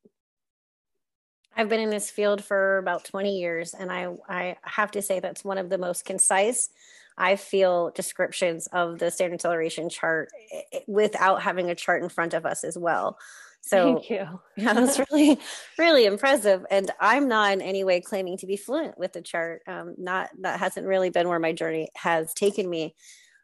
I've 1.57 1.69
been 1.69 1.81
in 1.81 1.91
this 1.91 2.11
field 2.11 2.43
for 2.43 2.79
about 2.79 3.05
20 3.05 3.39
years, 3.39 3.73
and 3.73 3.91
I, 3.91 4.09
I 4.29 4.57
have 4.63 4.91
to 4.93 5.03
say 5.03 5.21
that's 5.21 5.45
one 5.45 5.59
of 5.59 5.71
the 5.71 5.79
most 5.79 6.05
concise, 6.05 6.71
I 7.17 7.37
feel, 7.37 7.91
descriptions 7.91 8.67
of 8.73 8.99
the 8.99 9.13
standard 9.13 9.35
acceleration 9.35 9.89
chart 9.89 10.31
eh, 10.53 10.61
eh, 10.73 10.81
without 10.89 11.43
having 11.43 11.71
a 11.71 11.77
chart 11.77 12.03
in 12.03 12.09
front 12.09 12.35
of 12.35 12.45
us 12.45 12.65
as 12.65 12.77
well. 12.77 13.17
So 13.61 13.95
thank 13.95 14.11
you. 14.11 14.41
yeah, 14.57 14.73
that's 14.73 14.99
really, 15.11 15.39
really 15.79 16.05
impressive. 16.05 16.67
And 16.69 16.91
I'm 16.99 17.29
not 17.29 17.53
in 17.53 17.63
any 17.63 17.85
way 17.85 18.01
claiming 18.01 18.39
to 18.39 18.47
be 18.47 18.57
fluent 18.57 18.99
with 18.99 19.13
the 19.13 19.23
chart. 19.23 19.63
Um, 19.69 19.95
not 19.99 20.31
that 20.41 20.59
hasn't 20.59 20.87
really 20.87 21.11
been 21.11 21.29
where 21.29 21.39
my 21.39 21.53
journey 21.53 21.91
has 21.95 22.35
taken 22.35 22.69
me. 22.69 22.97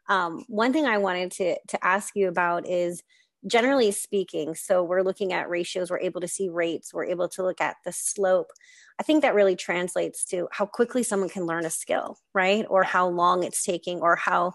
Um, 0.09 0.45
one 0.47 0.73
thing 0.73 0.85
I 0.85 0.97
wanted 0.97 1.31
to 1.33 1.57
to 1.67 1.85
ask 1.85 2.15
you 2.15 2.27
about 2.27 2.67
is 2.67 3.03
generally 3.45 3.91
speaking, 3.91 4.55
so 4.55 4.83
we're 4.83 5.03
looking 5.03 5.31
at 5.31 5.49
ratios, 5.49 5.89
we're 5.89 5.99
able 5.99 6.21
to 6.21 6.27
see 6.27 6.49
rates, 6.49 6.93
we're 6.93 7.05
able 7.05 7.29
to 7.29 7.43
look 7.43 7.61
at 7.61 7.77
the 7.85 7.91
slope. 7.91 8.51
I 8.99 9.03
think 9.03 9.21
that 9.21 9.35
really 9.35 9.55
translates 9.55 10.25
to 10.25 10.47
how 10.51 10.65
quickly 10.65 11.03
someone 11.03 11.29
can 11.29 11.45
learn 11.45 11.65
a 11.65 11.69
skill, 11.69 12.17
right? 12.33 12.65
Or 12.69 12.83
how 12.83 13.07
long 13.07 13.43
it's 13.43 13.63
taking, 13.63 14.01
or 14.01 14.15
how 14.15 14.53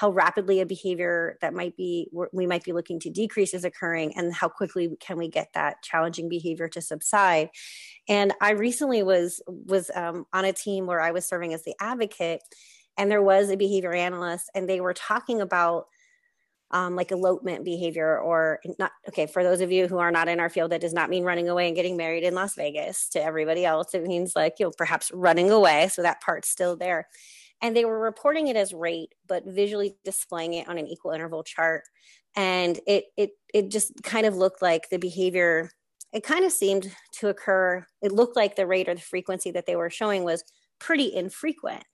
how 0.00 0.10
rapidly 0.10 0.60
a 0.60 0.66
behavior 0.66 1.36
that 1.42 1.52
might 1.52 1.76
be 1.76 2.08
we 2.32 2.46
might 2.46 2.64
be 2.64 2.72
looking 2.72 2.98
to 2.98 3.10
decrease 3.10 3.52
is 3.52 3.66
occurring 3.66 4.16
and 4.16 4.32
how 4.32 4.48
quickly 4.48 4.96
can 4.98 5.18
we 5.18 5.28
get 5.28 5.48
that 5.52 5.82
challenging 5.82 6.26
behavior 6.26 6.68
to 6.68 6.80
subside 6.80 7.50
and 8.08 8.32
i 8.40 8.52
recently 8.52 9.02
was 9.02 9.42
was 9.46 9.90
um, 9.94 10.24
on 10.32 10.46
a 10.46 10.54
team 10.54 10.86
where 10.86 11.02
i 11.02 11.10
was 11.10 11.26
serving 11.26 11.52
as 11.52 11.64
the 11.64 11.74
advocate 11.82 12.40
and 13.00 13.10
there 13.10 13.22
was 13.22 13.48
a 13.48 13.56
behavior 13.56 13.94
analyst 13.94 14.50
and 14.54 14.68
they 14.68 14.80
were 14.80 14.92
talking 14.92 15.40
about 15.40 15.86
um, 16.70 16.94
like 16.94 17.10
elopement 17.10 17.64
behavior 17.64 18.18
or 18.20 18.60
not 18.78 18.92
okay 19.08 19.26
for 19.26 19.42
those 19.42 19.62
of 19.62 19.72
you 19.72 19.88
who 19.88 19.98
are 19.98 20.12
not 20.12 20.28
in 20.28 20.38
our 20.38 20.50
field 20.50 20.70
that 20.70 20.82
does 20.82 20.92
not 20.92 21.08
mean 21.08 21.24
running 21.24 21.48
away 21.48 21.66
and 21.66 21.74
getting 21.74 21.96
married 21.96 22.22
in 22.22 22.34
las 22.34 22.54
vegas 22.54 23.08
to 23.08 23.24
everybody 23.24 23.64
else. 23.64 23.94
It 23.94 24.04
means 24.04 24.36
like 24.36 24.56
you 24.60 24.66
know 24.66 24.72
perhaps 24.76 25.10
running 25.12 25.50
away. 25.50 25.88
So 25.88 26.02
that 26.02 26.20
part's 26.20 26.48
still 26.48 26.76
there. 26.76 27.08
And 27.62 27.74
they 27.74 27.86
were 27.86 27.98
reporting 27.98 28.48
it 28.48 28.56
as 28.56 28.72
rate 28.74 29.14
but 29.26 29.44
visually 29.46 29.96
displaying 30.04 30.52
it 30.52 30.68
on 30.68 30.78
an 30.78 30.86
equal 30.86 31.12
interval 31.12 31.42
chart. 31.42 31.84
And 32.36 32.78
it 32.86 33.04
it 33.16 33.30
it 33.52 33.70
just 33.70 34.02
kind 34.02 34.26
of 34.26 34.36
looked 34.36 34.62
like 34.62 34.90
the 34.90 34.98
behavior 34.98 35.70
it 36.12 36.22
kind 36.22 36.44
of 36.44 36.52
seemed 36.52 36.94
to 37.12 37.28
occur 37.28 37.84
it 38.02 38.12
looked 38.12 38.36
like 38.36 38.56
the 38.56 38.66
rate 38.66 38.88
or 38.88 38.94
the 38.94 39.00
frequency 39.00 39.50
that 39.52 39.66
they 39.66 39.76
were 39.76 39.90
showing 39.90 40.22
was 40.22 40.44
pretty 40.78 41.12
infrequent 41.14 41.84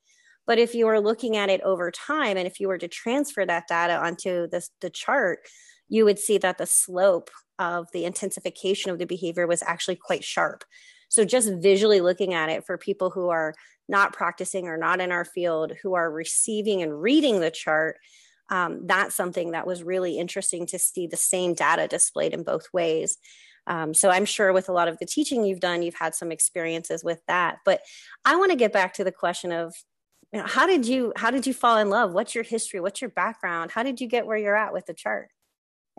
but 0.46 0.58
if 0.58 0.74
you 0.74 0.86
were 0.86 1.00
looking 1.00 1.36
at 1.36 1.50
it 1.50 1.60
over 1.62 1.90
time 1.90 2.36
and 2.36 2.46
if 2.46 2.60
you 2.60 2.68
were 2.68 2.78
to 2.78 2.88
transfer 2.88 3.44
that 3.44 3.68
data 3.68 3.96
onto 3.96 4.48
this, 4.48 4.70
the 4.80 4.90
chart 4.90 5.40
you 5.88 6.04
would 6.04 6.18
see 6.18 6.38
that 6.38 6.58
the 6.58 6.66
slope 6.66 7.30
of 7.58 7.86
the 7.92 8.04
intensification 8.04 8.90
of 8.90 8.98
the 8.98 9.06
behavior 9.06 9.46
was 9.46 9.62
actually 9.62 9.96
quite 9.96 10.24
sharp 10.24 10.64
so 11.08 11.24
just 11.24 11.52
visually 11.60 12.00
looking 12.00 12.34
at 12.34 12.48
it 12.48 12.64
for 12.64 12.76
people 12.76 13.10
who 13.10 13.28
are 13.28 13.54
not 13.88 14.12
practicing 14.12 14.66
or 14.66 14.76
not 14.76 15.00
in 15.00 15.12
our 15.12 15.24
field 15.24 15.72
who 15.82 15.94
are 15.94 16.10
receiving 16.10 16.82
and 16.82 17.00
reading 17.00 17.40
the 17.40 17.50
chart, 17.50 17.98
um, 18.50 18.86
that's 18.86 19.14
something 19.14 19.52
that 19.52 19.66
was 19.66 19.82
really 19.82 20.18
interesting 20.18 20.66
to 20.66 20.78
see 20.78 21.06
the 21.06 21.16
same 21.16 21.54
data 21.54 21.86
displayed 21.88 22.32
in 22.32 22.42
both 22.42 22.66
ways. 22.72 23.18
Um, 23.68 23.94
so 23.94 24.10
I'm 24.10 24.24
sure 24.24 24.52
with 24.52 24.68
a 24.68 24.72
lot 24.72 24.88
of 24.88 24.98
the 24.98 25.06
teaching 25.06 25.44
you've 25.44 25.60
done, 25.60 25.82
you've 25.82 25.96
had 25.96 26.14
some 26.14 26.30
experiences 26.30 27.02
with 27.02 27.20
that. 27.26 27.58
But 27.64 27.80
I 28.24 28.36
want 28.36 28.52
to 28.52 28.56
get 28.56 28.72
back 28.72 28.94
to 28.94 29.04
the 29.04 29.12
question 29.12 29.50
of 29.50 29.74
you 30.36 30.42
know, 30.42 30.48
how 30.48 30.66
did 30.66 30.86
you 30.86 31.14
how 31.16 31.30
did 31.30 31.46
you 31.46 31.54
fall 31.54 31.78
in 31.78 31.88
love? 31.88 32.12
What's 32.12 32.34
your 32.34 32.44
history? 32.44 32.78
What's 32.78 33.00
your 33.00 33.08
background? 33.08 33.70
How 33.70 33.82
did 33.82 34.02
you 34.02 34.06
get 34.06 34.26
where 34.26 34.36
you're 34.36 34.54
at 34.54 34.74
with 34.74 34.84
the 34.84 34.92
chart 34.92 35.30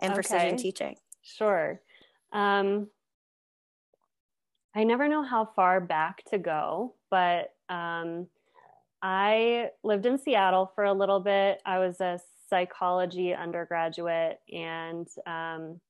and 0.00 0.12
okay. 0.12 0.14
precision 0.14 0.56
teaching? 0.56 0.94
Sure. 1.22 1.80
Um, 2.32 2.86
I 4.76 4.84
never 4.84 5.08
know 5.08 5.24
how 5.24 5.44
far 5.56 5.80
back 5.80 6.22
to 6.30 6.38
go, 6.38 6.94
but 7.10 7.50
um, 7.68 8.28
I 9.02 9.70
lived 9.82 10.06
in 10.06 10.18
Seattle 10.18 10.70
for 10.72 10.84
a 10.84 10.92
little 10.92 11.18
bit. 11.18 11.60
I 11.66 11.80
was 11.80 12.00
a 12.00 12.20
psychology 12.48 13.34
undergraduate 13.34 14.38
and 14.52 15.08
um, 15.26 15.80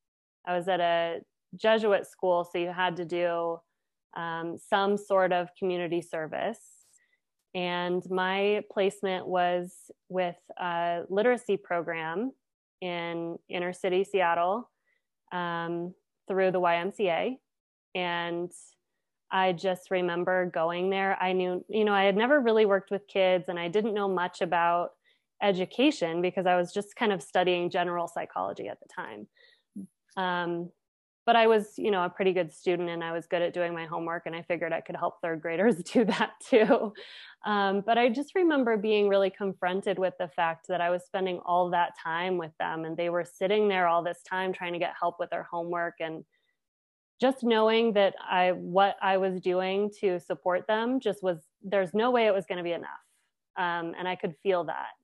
I 0.46 0.56
was 0.56 0.68
at 0.68 0.80
a 0.80 1.20
Jesuit 1.54 2.06
school, 2.06 2.48
so 2.50 2.56
you 2.56 2.72
had 2.72 2.96
to 2.96 3.04
do 3.04 3.60
um, 4.16 4.56
some 4.56 4.96
sort 4.96 5.34
of 5.34 5.50
community 5.58 6.00
service. 6.00 6.77
And 7.54 8.02
my 8.10 8.62
placement 8.70 9.26
was 9.26 9.90
with 10.08 10.36
a 10.58 11.02
literacy 11.08 11.56
program 11.56 12.32
in 12.80 13.38
inner 13.48 13.72
city 13.72 14.04
Seattle 14.04 14.70
um, 15.32 15.94
through 16.28 16.52
the 16.52 16.60
YMCA. 16.60 17.36
And 17.94 18.50
I 19.30 19.52
just 19.52 19.90
remember 19.90 20.46
going 20.46 20.90
there. 20.90 21.20
I 21.20 21.32
knew, 21.32 21.64
you 21.68 21.84
know, 21.84 21.92
I 21.92 22.04
had 22.04 22.16
never 22.16 22.40
really 22.40 22.66
worked 22.66 22.90
with 22.90 23.08
kids 23.08 23.46
and 23.48 23.58
I 23.58 23.68
didn't 23.68 23.94
know 23.94 24.08
much 24.08 24.40
about 24.40 24.92
education 25.42 26.22
because 26.22 26.46
I 26.46 26.56
was 26.56 26.72
just 26.72 26.96
kind 26.96 27.12
of 27.12 27.22
studying 27.22 27.70
general 27.70 28.08
psychology 28.08 28.68
at 28.68 28.78
the 28.80 28.88
time. 28.94 29.26
Um, 30.16 30.70
but 31.28 31.36
I 31.36 31.46
was, 31.46 31.74
you 31.76 31.90
know, 31.90 32.04
a 32.04 32.08
pretty 32.08 32.32
good 32.32 32.50
student 32.50 32.88
and 32.88 33.04
I 33.04 33.12
was 33.12 33.26
good 33.26 33.42
at 33.42 33.52
doing 33.52 33.74
my 33.74 33.84
homework 33.84 34.22
and 34.24 34.34
I 34.34 34.40
figured 34.40 34.72
I 34.72 34.80
could 34.80 34.96
help 34.96 35.20
third 35.20 35.42
graders 35.42 35.76
do 35.82 36.06
that 36.06 36.30
too. 36.42 36.94
Um, 37.44 37.82
but 37.84 37.98
I 37.98 38.08
just 38.08 38.34
remember 38.34 38.78
being 38.78 39.10
really 39.10 39.28
confronted 39.28 39.98
with 39.98 40.14
the 40.18 40.28
fact 40.28 40.68
that 40.68 40.80
I 40.80 40.88
was 40.88 41.04
spending 41.04 41.40
all 41.44 41.68
that 41.68 41.90
time 42.02 42.38
with 42.38 42.52
them 42.58 42.86
and 42.86 42.96
they 42.96 43.10
were 43.10 43.26
sitting 43.26 43.68
there 43.68 43.86
all 43.86 44.02
this 44.02 44.22
time 44.26 44.54
trying 44.54 44.72
to 44.72 44.78
get 44.78 44.94
help 44.98 45.16
with 45.20 45.28
their 45.28 45.42
homework 45.42 45.96
and 46.00 46.24
just 47.20 47.44
knowing 47.44 47.92
that 47.92 48.14
I 48.18 48.52
what 48.52 48.96
I 49.02 49.18
was 49.18 49.38
doing 49.38 49.90
to 50.00 50.20
support 50.20 50.66
them 50.66 50.98
just 50.98 51.22
was 51.22 51.40
there's 51.62 51.92
no 51.92 52.10
way 52.10 52.26
it 52.26 52.32
was 52.32 52.46
going 52.46 52.56
to 52.56 52.64
be 52.64 52.72
enough, 52.72 53.04
um, 53.58 53.92
and 53.98 54.08
I 54.08 54.16
could 54.16 54.34
feel 54.42 54.64
that. 54.64 54.97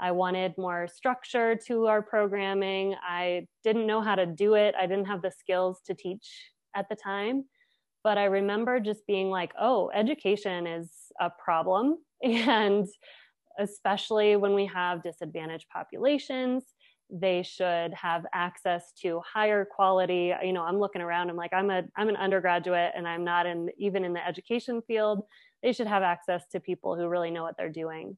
I 0.00 0.12
wanted 0.12 0.56
more 0.56 0.88
structure 0.88 1.56
to 1.66 1.86
our 1.86 2.02
programming. 2.02 2.94
I 3.06 3.46
didn't 3.62 3.86
know 3.86 4.00
how 4.00 4.14
to 4.14 4.26
do 4.26 4.54
it. 4.54 4.74
I 4.78 4.86
didn't 4.86 5.06
have 5.06 5.22
the 5.22 5.30
skills 5.30 5.80
to 5.86 5.94
teach 5.94 6.52
at 6.74 6.88
the 6.88 6.96
time, 6.96 7.44
but 8.02 8.16
I 8.16 8.24
remember 8.24 8.80
just 8.80 9.06
being 9.06 9.30
like, 9.30 9.52
"Oh, 9.60 9.90
education 9.94 10.66
is 10.66 10.90
a 11.20 11.30
problem," 11.30 11.98
and 12.22 12.86
especially 13.58 14.36
when 14.36 14.54
we 14.54 14.66
have 14.66 15.02
disadvantaged 15.02 15.66
populations 15.72 16.64
they 17.12 17.42
should 17.42 17.92
have 17.92 18.24
access 18.32 18.92
to 19.02 19.20
higher 19.20 19.64
quality. 19.64 20.32
You 20.42 20.52
know 20.52 20.62
i'm 20.62 20.78
looking 20.78 21.02
around 21.02 21.28
i'm 21.28 21.36
like 21.36 21.52
i'm 21.52 21.70
a 21.70 21.82
i'm 21.96 22.08
an 22.08 22.16
undergraduate 22.16 22.92
and 22.94 23.06
i'm 23.06 23.24
not 23.24 23.46
in 23.46 23.68
even 23.78 24.04
in 24.04 24.12
the 24.12 24.26
education 24.26 24.80
field. 24.86 25.24
They 25.62 25.72
should 25.72 25.88
have 25.88 26.02
access 26.02 26.46
to 26.52 26.60
people 26.60 26.96
who 26.96 27.08
really 27.08 27.30
know 27.30 27.42
what 27.42 27.56
they're 27.56 27.68
doing. 27.68 28.16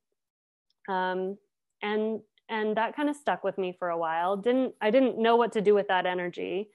Um, 0.88 1.38
and 1.82 2.20
and 2.48 2.76
that 2.76 2.94
kind 2.94 3.08
of 3.08 3.16
stuck 3.16 3.44
with 3.44 3.56
me 3.56 3.74
for 3.78 3.88
a 3.90 3.98
while. 3.98 4.36
Didn't 4.36 4.74
i 4.80 4.90
didn't 4.90 5.18
know 5.18 5.36
what 5.36 5.52
to 5.52 5.60
do 5.60 5.74
with 5.74 5.88
that 5.88 6.06
energy 6.06 6.68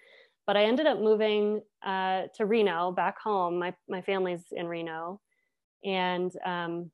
but 0.47 0.55
i 0.55 0.63
ended 0.63 0.87
up 0.87 0.99
moving 0.99 1.61
uh, 1.85 2.23
to 2.35 2.45
reno 2.45 2.91
back 2.91 3.19
home. 3.19 3.59
My, 3.59 3.73
my 3.87 4.01
family's 4.01 4.45
in 4.51 4.67
reno 4.67 5.19
and 5.83 6.31
um, 6.43 6.89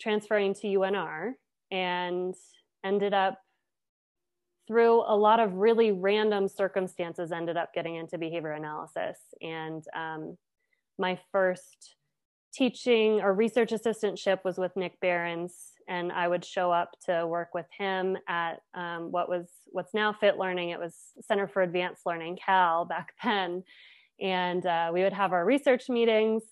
transferring 0.00 0.54
to 0.54 0.66
unr 0.66 1.32
and 1.70 2.34
ended 2.84 3.14
up 3.14 3.38
through 4.66 5.02
a 5.06 5.14
lot 5.16 5.38
of 5.38 5.54
really 5.54 5.92
random 5.92 6.48
circumstances 6.48 7.30
ended 7.30 7.56
up 7.56 7.72
getting 7.72 7.94
into 7.94 8.18
behavior 8.18 8.52
analysis. 8.52 9.18
And 9.40 9.84
um, 9.94 10.36
my 10.98 11.18
first 11.30 11.95
teaching 12.56 13.20
or 13.20 13.34
research 13.34 13.70
assistantship 13.70 14.38
was 14.44 14.56
with 14.58 14.76
Nick 14.76 15.00
Berens 15.00 15.72
and 15.88 16.10
i 16.10 16.26
would 16.26 16.44
show 16.44 16.72
up 16.72 16.96
to 17.04 17.26
work 17.26 17.54
with 17.54 17.66
him 17.76 18.16
at 18.28 18.60
um, 18.74 19.12
what 19.12 19.28
was 19.28 19.46
what's 19.66 19.94
now 19.94 20.12
fit 20.12 20.36
learning 20.36 20.70
it 20.70 20.80
was 20.80 20.94
center 21.20 21.46
for 21.46 21.62
advanced 21.62 22.04
learning 22.06 22.36
cal 22.44 22.84
back 22.84 23.12
then 23.24 23.62
and 24.20 24.64
uh, 24.66 24.90
we 24.92 25.02
would 25.02 25.12
have 25.12 25.32
our 25.32 25.44
research 25.44 25.88
meetings 25.88 26.42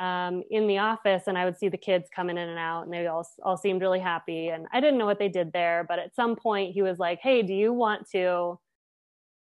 um, 0.00 0.42
in 0.50 0.66
the 0.66 0.78
office 0.78 1.24
and 1.26 1.38
I 1.38 1.44
would 1.44 1.58
see 1.58 1.68
the 1.68 1.76
kids 1.76 2.08
coming 2.14 2.36
in 2.36 2.48
and 2.48 2.58
out 2.58 2.84
and 2.84 2.92
they 2.92 3.06
all, 3.06 3.26
all 3.44 3.56
seemed 3.56 3.80
really 3.80 4.00
happy. 4.00 4.48
And 4.48 4.66
I 4.72 4.80
didn't 4.80 4.98
know 4.98 5.06
what 5.06 5.18
they 5.18 5.28
did 5.28 5.52
there, 5.52 5.84
but 5.88 5.98
at 5.98 6.14
some 6.14 6.34
point 6.34 6.72
he 6.72 6.82
was 6.82 6.98
like, 6.98 7.20
Hey, 7.22 7.42
do 7.42 7.54
you 7.54 7.72
want 7.72 8.08
to 8.10 8.58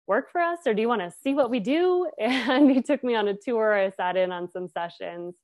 work 0.08 0.32
for 0.32 0.40
us 0.40 0.60
or 0.66 0.74
do 0.74 0.82
you 0.82 0.88
want 0.88 1.02
to 1.02 1.12
see 1.22 1.34
what 1.34 1.50
we 1.50 1.60
do? 1.60 2.10
And 2.18 2.70
he 2.70 2.82
took 2.82 3.04
me 3.04 3.14
on 3.14 3.28
a 3.28 3.34
tour. 3.34 3.74
I 3.74 3.90
sat 3.90 4.16
in 4.16 4.32
on 4.32 4.50
some 4.50 4.68
sessions. 4.68 5.34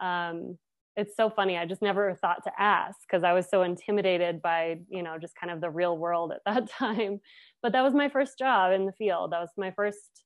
Um, 0.00 0.58
it's 0.98 1.16
so 1.16 1.30
funny. 1.30 1.56
I 1.56 1.64
just 1.64 1.80
never 1.80 2.16
thought 2.16 2.42
to 2.42 2.52
ask 2.58 2.98
because 3.08 3.22
I 3.22 3.32
was 3.32 3.48
so 3.48 3.62
intimidated 3.62 4.42
by, 4.42 4.78
you 4.88 5.04
know, 5.04 5.16
just 5.16 5.36
kind 5.36 5.52
of 5.52 5.60
the 5.60 5.70
real 5.70 5.96
world 5.96 6.32
at 6.32 6.40
that 6.44 6.68
time. 6.78 7.20
But 7.62 7.72
that 7.72 7.82
was 7.82 7.94
my 7.94 8.08
first 8.08 8.36
job 8.36 8.72
in 8.72 8.84
the 8.84 8.92
field. 8.92 9.30
That 9.30 9.40
was 9.40 9.50
my 9.56 9.70
first, 9.70 10.24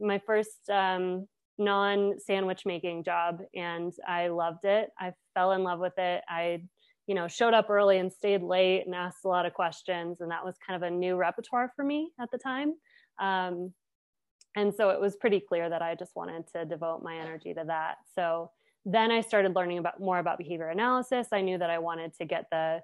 my 0.00 0.20
first 0.24 0.70
um, 0.70 1.26
non 1.58 2.18
sandwich 2.20 2.62
making 2.64 3.02
job 3.02 3.40
and 3.56 3.92
I 4.06 4.28
loved 4.28 4.64
it. 4.64 4.90
I 5.00 5.12
fell 5.34 5.52
in 5.52 5.64
love 5.64 5.80
with 5.80 5.98
it. 5.98 6.22
I, 6.28 6.62
you 7.08 7.16
know, 7.16 7.26
showed 7.26 7.52
up 7.52 7.68
early 7.68 7.98
and 7.98 8.12
stayed 8.12 8.42
late 8.42 8.84
and 8.86 8.94
asked 8.94 9.24
a 9.24 9.28
lot 9.28 9.46
of 9.46 9.52
questions. 9.52 10.20
And 10.20 10.30
that 10.30 10.44
was 10.44 10.54
kind 10.64 10.82
of 10.82 10.86
a 10.86 10.94
new 10.94 11.16
repertoire 11.16 11.72
for 11.74 11.84
me 11.84 12.12
at 12.20 12.30
the 12.30 12.38
time. 12.38 12.74
Um, 13.20 13.72
and 14.56 14.72
so 14.72 14.90
it 14.90 15.00
was 15.00 15.16
pretty 15.16 15.40
clear 15.40 15.68
that 15.68 15.82
I 15.82 15.96
just 15.96 16.14
wanted 16.14 16.44
to 16.54 16.64
devote 16.64 17.02
my 17.02 17.16
energy 17.16 17.52
to 17.54 17.64
that. 17.66 17.96
So 18.14 18.50
then 18.84 19.10
I 19.10 19.20
started 19.20 19.54
learning 19.54 19.78
about 19.78 20.00
more 20.00 20.18
about 20.18 20.38
behavior 20.38 20.68
analysis. 20.68 21.28
I 21.32 21.40
knew 21.40 21.58
that 21.58 21.70
I 21.70 21.78
wanted 21.78 22.14
to 22.18 22.24
get 22.24 22.46
the 22.50 22.80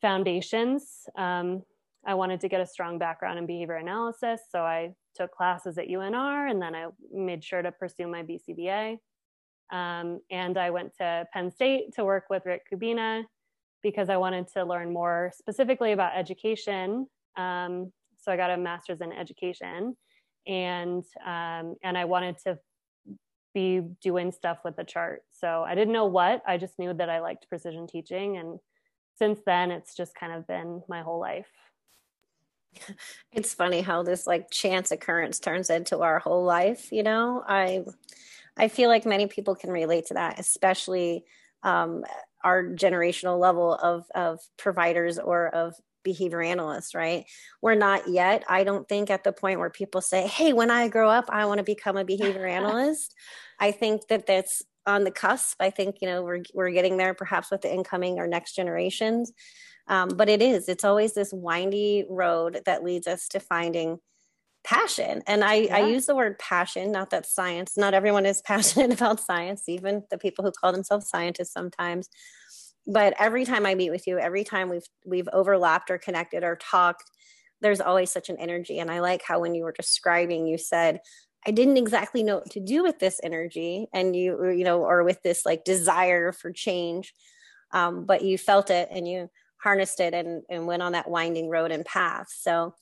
foundations. 0.00 1.06
Um, 1.16 1.62
I 2.06 2.14
wanted 2.14 2.40
to 2.40 2.48
get 2.48 2.60
a 2.60 2.66
strong 2.66 2.98
background 2.98 3.38
in 3.38 3.46
behavior 3.46 3.76
analysis. 3.76 4.40
So 4.50 4.62
I 4.62 4.92
took 5.14 5.32
classes 5.32 5.78
at 5.78 5.88
UNR 5.88 6.50
and 6.50 6.60
then 6.60 6.74
I 6.74 6.88
made 7.12 7.42
sure 7.42 7.62
to 7.62 7.72
pursue 7.72 8.06
my 8.06 8.22
BCBA. 8.22 8.98
Um, 9.72 10.20
and 10.30 10.58
I 10.58 10.70
went 10.70 10.94
to 10.98 11.26
Penn 11.32 11.50
State 11.50 11.94
to 11.94 12.04
work 12.04 12.24
with 12.28 12.44
Rick 12.44 12.66
Kubina 12.70 13.24
because 13.82 14.10
I 14.10 14.18
wanted 14.18 14.48
to 14.48 14.64
learn 14.64 14.92
more 14.92 15.32
specifically 15.34 15.92
about 15.92 16.16
education. 16.16 17.06
Um, 17.36 17.92
So 18.16 18.32
I 18.32 18.36
got 18.36 18.50
a 18.50 18.56
master's 18.56 19.00
in 19.00 19.12
education, 19.12 19.96
and 20.46 21.04
um, 21.26 21.76
and 21.82 21.98
I 21.98 22.04
wanted 22.06 22.36
to 22.44 22.58
be 23.54 23.80
doing 24.02 24.32
stuff 24.32 24.58
with 24.64 24.76
the 24.76 24.84
chart. 24.84 25.22
So 25.30 25.64
I 25.66 25.74
didn't 25.74 25.94
know 25.94 26.06
what. 26.06 26.42
I 26.46 26.58
just 26.58 26.78
knew 26.78 26.92
that 26.92 27.08
I 27.08 27.20
liked 27.20 27.48
precision 27.48 27.86
teaching, 27.86 28.36
and 28.36 28.58
since 29.18 29.40
then, 29.46 29.70
it's 29.70 29.94
just 29.94 30.14
kind 30.14 30.32
of 30.32 30.46
been 30.46 30.82
my 30.88 31.02
whole 31.02 31.20
life. 31.20 31.48
It's 33.32 33.54
funny 33.54 33.80
how 33.80 34.02
this 34.02 34.26
like 34.26 34.50
chance 34.50 34.90
occurrence 34.90 35.40
turns 35.40 35.70
into 35.70 36.00
our 36.02 36.18
whole 36.18 36.44
life. 36.44 36.92
You 36.92 37.02
know, 37.02 37.42
I 37.46 37.84
I 38.56 38.68
feel 38.68 38.88
like 38.88 39.06
many 39.06 39.26
people 39.26 39.54
can 39.54 39.70
relate 39.70 40.06
to 40.06 40.14
that, 40.14 40.38
especially 40.38 41.24
um, 41.62 42.04
our 42.42 42.62
generational 42.64 43.40
level 43.40 43.74
of 43.74 44.06
of 44.14 44.40
providers 44.56 45.18
or 45.18 45.48
of 45.48 45.74
behavior 46.04 46.42
analysts, 46.42 46.94
right? 46.94 47.24
We're 47.60 47.74
not 47.74 48.08
yet, 48.08 48.44
I 48.48 48.62
don't 48.62 48.88
think, 48.88 49.10
at 49.10 49.24
the 49.24 49.32
point 49.32 49.58
where 49.58 49.70
people 49.70 50.00
say, 50.00 50.26
hey, 50.26 50.52
when 50.52 50.70
I 50.70 50.88
grow 50.88 51.08
up, 51.08 51.24
I 51.30 51.46
want 51.46 51.58
to 51.58 51.64
become 51.64 51.96
a 51.96 52.04
behavior 52.04 52.46
analyst. 52.58 53.14
I 53.60 53.70
think 53.70 54.08
that 54.08 54.26
that's 54.26 54.62
on 54.86 55.04
the 55.04 55.10
cusp. 55.10 55.56
I 55.60 55.70
think, 55.70 55.96
you 56.00 56.08
know, 56.08 56.22
we're, 56.22 56.42
we're 56.52 56.70
getting 56.70 56.96
there 56.96 57.14
perhaps 57.14 57.50
with 57.50 57.62
the 57.62 57.72
incoming 57.72 58.18
or 58.18 58.26
next 58.26 58.54
generations. 58.54 59.32
Um, 59.88 60.08
but 60.08 60.28
it 60.28 60.42
is, 60.42 60.68
it's 60.68 60.84
always 60.84 61.14
this 61.14 61.32
windy 61.32 62.06
road 62.08 62.62
that 62.66 62.84
leads 62.84 63.06
us 63.06 63.28
to 63.28 63.40
finding 63.40 63.98
passion. 64.64 65.22
And 65.26 65.44
I, 65.44 65.54
yeah. 65.54 65.76
I 65.76 65.86
use 65.86 66.06
the 66.06 66.14
word 66.14 66.38
passion, 66.38 66.90
not 66.90 67.10
that 67.10 67.26
science, 67.26 67.76
not 67.76 67.94
everyone 67.94 68.26
is 68.26 68.42
passionate 68.46 68.92
about 68.92 69.20
science, 69.20 69.68
even 69.68 70.02
the 70.10 70.18
people 70.18 70.44
who 70.44 70.52
call 70.52 70.72
themselves 70.72 71.08
scientists 71.08 71.52
sometimes. 71.52 72.08
But 72.86 73.14
every 73.18 73.44
time 73.44 73.64
I 73.64 73.74
meet 73.74 73.90
with 73.90 74.06
you, 74.06 74.18
every 74.18 74.44
time 74.44 74.68
we've 74.68 74.86
we've 75.06 75.28
overlapped 75.32 75.90
or 75.90 75.96
connected 75.96 76.44
or 76.44 76.56
talked, 76.56 77.10
there's 77.62 77.80
always 77.80 78.10
such 78.10 78.28
an 78.28 78.36
energy. 78.38 78.78
And 78.78 78.90
I 78.90 79.00
like 79.00 79.22
how 79.22 79.40
when 79.40 79.54
you 79.54 79.64
were 79.64 79.72
describing, 79.72 80.46
you 80.46 80.58
said, 80.58 81.00
I 81.46 81.50
didn't 81.50 81.76
exactly 81.76 82.22
know 82.22 82.36
what 82.36 82.50
to 82.50 82.60
do 82.60 82.82
with 82.82 82.98
this 82.98 83.20
energy 83.22 83.86
and 83.92 84.16
you, 84.16 84.50
you 84.50 84.64
know, 84.64 84.82
or 84.82 85.04
with 85.04 85.22
this 85.22 85.44
like 85.44 85.64
desire 85.64 86.32
for 86.32 86.52
change. 86.52 87.12
Um, 87.72 88.04
but 88.04 88.22
you 88.22 88.38
felt 88.38 88.70
it 88.70 88.88
and 88.90 89.06
you 89.06 89.28
harnessed 89.62 90.00
it 90.00 90.14
and, 90.14 90.42
and 90.48 90.66
went 90.66 90.82
on 90.82 90.92
that 90.92 91.10
winding 91.10 91.48
road 91.48 91.70
and 91.70 91.84
path. 91.84 92.28
So 92.30 92.74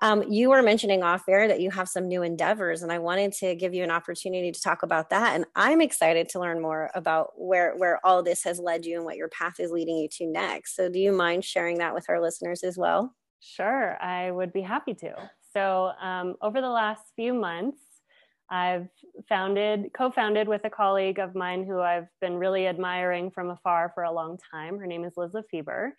um, 0.00 0.24
you 0.30 0.50
were 0.50 0.62
mentioning 0.62 1.02
off 1.02 1.28
air 1.28 1.48
that 1.48 1.60
you 1.60 1.70
have 1.70 1.88
some 1.88 2.06
new 2.06 2.22
endeavors, 2.22 2.82
and 2.82 2.92
I 2.92 2.98
wanted 2.98 3.32
to 3.34 3.54
give 3.54 3.72
you 3.72 3.82
an 3.82 3.90
opportunity 3.90 4.52
to 4.52 4.60
talk 4.60 4.82
about 4.82 5.08
that. 5.10 5.34
And 5.34 5.46
I'm 5.54 5.80
excited 5.80 6.28
to 6.30 6.40
learn 6.40 6.60
more 6.60 6.90
about 6.94 7.32
where 7.36 7.74
where 7.76 8.04
all 8.04 8.22
this 8.22 8.44
has 8.44 8.58
led 8.58 8.84
you 8.84 8.96
and 8.96 9.06
what 9.06 9.16
your 9.16 9.28
path 9.28 9.58
is 9.58 9.70
leading 9.70 9.96
you 9.96 10.08
to 10.18 10.26
next. 10.26 10.76
So, 10.76 10.90
do 10.90 10.98
you 10.98 11.12
mind 11.12 11.44
sharing 11.44 11.78
that 11.78 11.94
with 11.94 12.06
our 12.10 12.20
listeners 12.20 12.62
as 12.62 12.76
well? 12.76 13.14
Sure, 13.40 13.96
I 14.02 14.30
would 14.30 14.52
be 14.52 14.60
happy 14.60 14.92
to. 14.94 15.14
So, 15.56 15.92
um, 16.02 16.34
over 16.42 16.60
the 16.60 16.68
last 16.68 17.00
few 17.16 17.32
months, 17.32 17.78
I've 18.50 18.88
founded, 19.26 19.86
co-founded 19.96 20.48
with 20.48 20.60
a 20.64 20.70
colleague 20.70 21.18
of 21.18 21.34
mine 21.34 21.64
who 21.64 21.80
I've 21.80 22.08
been 22.20 22.36
really 22.36 22.66
admiring 22.66 23.30
from 23.30 23.48
afar 23.48 23.90
for 23.94 24.02
a 24.02 24.12
long 24.12 24.36
time. 24.50 24.78
Her 24.78 24.86
name 24.86 25.02
is 25.02 25.14
Liz 25.16 25.32
Lefever. 25.32 25.96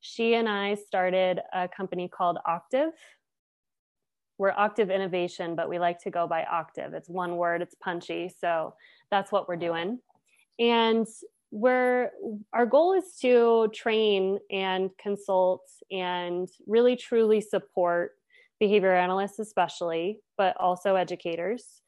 She 0.00 0.34
and 0.34 0.46
I 0.46 0.74
started 0.74 1.40
a 1.54 1.66
company 1.66 2.08
called 2.08 2.36
Octave, 2.44 2.92
we're 4.36 4.52
Octave 4.52 4.90
Innovation, 4.90 5.56
but 5.56 5.70
we 5.70 5.78
like 5.78 5.98
to 6.00 6.10
go 6.10 6.26
by 6.26 6.44
Octave. 6.44 6.92
It's 6.92 7.08
one 7.08 7.38
word, 7.38 7.62
it's 7.62 7.76
punchy. 7.76 8.30
So 8.38 8.74
that's 9.10 9.32
what 9.32 9.48
we're 9.48 9.56
doing. 9.56 9.98
And 10.58 11.06
we're 11.50 12.10
our 12.52 12.66
goal 12.66 12.92
is 12.92 13.16
to 13.22 13.70
train 13.74 14.38
and 14.50 14.90
consult 14.98 15.62
and 15.90 16.48
really 16.66 16.96
truly 16.96 17.40
support 17.40 18.12
behavior 18.60 18.94
analysts 18.94 19.38
especially 19.38 20.20
but 20.38 20.56
also 20.58 20.94
educators 20.94 21.80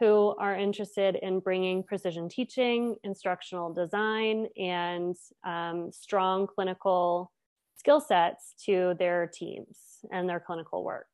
who 0.00 0.34
are 0.38 0.56
interested 0.56 1.16
in 1.22 1.38
bringing 1.38 1.82
precision 1.82 2.28
teaching 2.28 2.96
instructional 3.04 3.72
design 3.72 4.48
and 4.56 5.14
um, 5.46 5.90
strong 5.92 6.46
clinical 6.46 7.30
skill 7.76 8.00
sets 8.00 8.54
to 8.64 8.94
their 8.98 9.30
teams 9.32 9.78
and 10.10 10.28
their 10.28 10.40
clinical 10.40 10.84
work. 10.84 11.06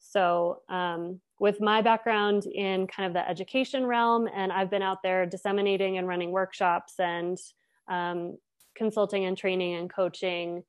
So, 0.00 0.60
um, 0.68 1.20
with 1.40 1.60
my 1.60 1.80
background 1.80 2.44
in 2.46 2.86
kind 2.86 3.06
of 3.06 3.14
the 3.14 3.28
education 3.28 3.86
realm, 3.86 4.28
and 4.34 4.52
I've 4.52 4.70
been 4.70 4.82
out 4.82 4.98
there 5.02 5.26
disseminating 5.26 5.98
and 5.98 6.06
running 6.06 6.30
workshops 6.30 6.94
and 6.98 7.38
um, 7.88 8.36
consulting 8.76 9.24
and 9.24 9.36
training 9.36 9.74
and 9.74 9.92
coaching 9.92 10.62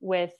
with 0.00 0.32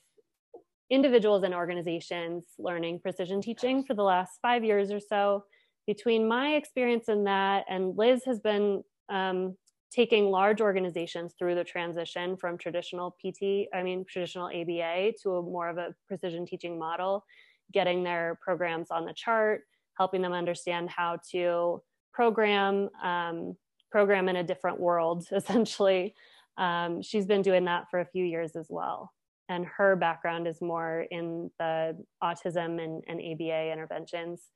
individuals 0.93 1.43
and 1.43 1.55
organizations 1.55 2.45
learning 2.59 3.01
precision 3.01 3.41
teaching 3.41 3.83
for 3.83 3.95
the 3.95 4.03
last 4.03 4.39
five 4.43 4.63
years 4.63 4.93
or 4.93 5.01
so. 5.01 5.43
Between 5.87 6.29
my 6.29 6.55
experience 6.55 7.09
in 7.09 7.25
that, 7.25 7.65
and 7.69 7.97
Liz 7.97 8.23
has 8.27 8.39
been 8.39 8.85
um, 9.09 9.57
taking 9.91 10.27
large 10.27 10.61
organizations 10.61 11.35
through 11.39 11.55
the 11.55 11.65
transition 11.65 12.37
from 12.37 12.59
traditional 12.59 13.11
PT, 13.13 13.69
I 13.75 13.83
mean, 13.83 14.05
traditional 14.09 14.47
ABA 14.47 15.15
to 15.23 15.31
a 15.37 15.43
more 15.43 15.71
of 15.71 15.79
a 15.79 15.95
precision 16.09 16.45
teaching 16.45 16.79
model 16.79 17.25
getting 17.73 18.05
their 18.05 18.39
programs 18.43 18.91
on 18.91 19.07
the 19.07 19.15
chart, 19.15 19.63
helping 19.97 20.21
them 20.21 20.35
understand 20.35 20.91
how 20.91 21.19
to 21.31 21.83
program, 22.13 22.91
um, 23.03 23.57
program 23.91 24.29
in 24.29 24.37
a 24.37 24.45
different 24.45 24.79
world, 24.79 25.27
essentially. 25.33 26.15
Um, 26.59 27.01
she's 27.01 27.25
been 27.25 27.41
doing 27.41 27.65
that 27.65 27.87
for 27.91 28.01
a 28.01 28.07
few 28.07 28.27
years 28.27 28.57
as 28.57 28.67
well. 28.69 29.11
And 29.49 29.67
her 29.67 29.97
background 29.97 30.47
is 30.47 30.61
more 30.61 31.05
in 31.11 31.51
the 31.59 31.97
autism 32.23 32.83
and, 32.83 33.03
and 33.07 33.21
ABA 33.21 33.73
interventions. 33.73 34.49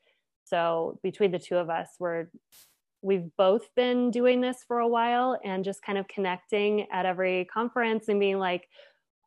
So 0.45 0.99
between 1.03 1.33
the 1.33 1.39
two 1.39 1.57
of 1.57 1.69
us, 1.69 1.89
we're 1.99 2.29
we've 3.03 3.29
both 3.37 3.69
been 3.77 4.11
doing 4.11 4.41
this 4.41 4.59
for 4.67 4.79
a 4.79 4.89
while 4.89 5.39
and 5.45 5.65
just 5.65 5.83
kind 5.83 5.99
of 5.99 6.09
connecting 6.09 6.87
at 6.91 7.07
every 7.07 7.45
conference 7.53 8.09
and 8.09 8.19
being 8.19 8.39
like, 8.39 8.67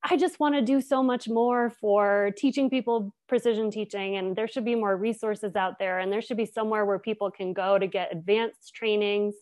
I 0.03 0.15
just 0.15 0.39
want 0.39 0.55
to 0.55 0.61
do 0.61 0.81
so 0.81 1.03
much 1.03 1.27
more 1.27 1.69
for 1.69 2.31
teaching 2.37 2.69
people 2.69 3.13
precision 3.27 3.69
teaching, 3.69 4.15
and 4.15 4.35
there 4.35 4.47
should 4.47 4.63
be 4.63 4.75
more 4.75 4.95
resources 4.95 5.55
out 5.55 5.77
there, 5.77 5.99
and 5.99 6.11
there 6.11 6.21
should 6.21 6.37
be 6.37 6.45
somewhere 6.45 6.85
where 6.85 6.99
people 6.99 7.29
can 7.29 7.53
go 7.53 7.77
to 7.77 7.85
get 7.85 8.09
advanced 8.11 8.73
trainings. 8.73 9.35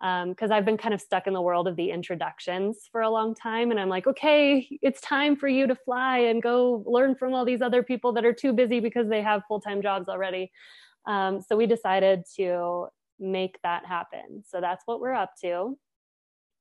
Because 0.00 0.50
um, 0.50 0.52
I've 0.52 0.64
been 0.64 0.78
kind 0.78 0.94
of 0.94 1.00
stuck 1.00 1.26
in 1.26 1.34
the 1.34 1.42
world 1.42 1.68
of 1.68 1.76
the 1.76 1.90
introductions 1.90 2.88
for 2.90 3.02
a 3.02 3.10
long 3.10 3.34
time, 3.34 3.70
and 3.70 3.78
I'm 3.78 3.90
like, 3.90 4.06
okay, 4.06 4.66
it's 4.80 5.00
time 5.00 5.36
for 5.36 5.46
you 5.46 5.66
to 5.66 5.74
fly 5.74 6.18
and 6.18 6.42
go 6.42 6.82
learn 6.86 7.14
from 7.14 7.34
all 7.34 7.44
these 7.44 7.60
other 7.60 7.82
people 7.82 8.12
that 8.14 8.24
are 8.24 8.32
too 8.32 8.54
busy 8.54 8.80
because 8.80 9.08
they 9.08 9.20
have 9.20 9.42
full 9.46 9.60
time 9.60 9.82
jobs 9.82 10.08
already. 10.08 10.50
Um, 11.06 11.40
so 11.40 11.56
we 11.56 11.66
decided 11.66 12.24
to 12.36 12.86
make 13.18 13.58
that 13.62 13.84
happen. 13.86 14.42
So 14.46 14.60
that's 14.60 14.82
what 14.86 15.00
we're 15.00 15.12
up 15.12 15.34
to. 15.42 15.78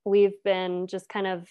We've 0.06 0.41
been 0.43 0.88
just 0.88 1.08
kind 1.08 1.28
of 1.28 1.47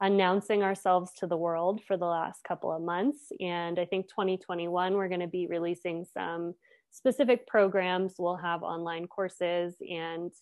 announcing 0.00 0.62
ourselves 0.62 1.12
to 1.18 1.26
the 1.26 1.36
world 1.36 1.82
for 1.86 1.96
the 1.96 2.06
last 2.06 2.42
couple 2.44 2.72
of 2.72 2.82
months. 2.82 3.32
And 3.40 3.78
I 3.78 3.84
think 3.84 4.08
2021, 4.08 4.94
we're 4.94 5.08
going 5.08 5.20
to 5.20 5.26
be 5.26 5.46
releasing 5.46 6.04
some 6.04 6.54
specific 6.90 7.46
programs. 7.46 8.14
We'll 8.18 8.36
have 8.36 8.62
online 8.62 9.06
courses 9.06 9.74
and 9.80 10.32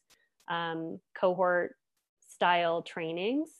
um, 0.48 1.00
cohort 1.18 1.74
style 2.28 2.82
trainings 2.82 3.50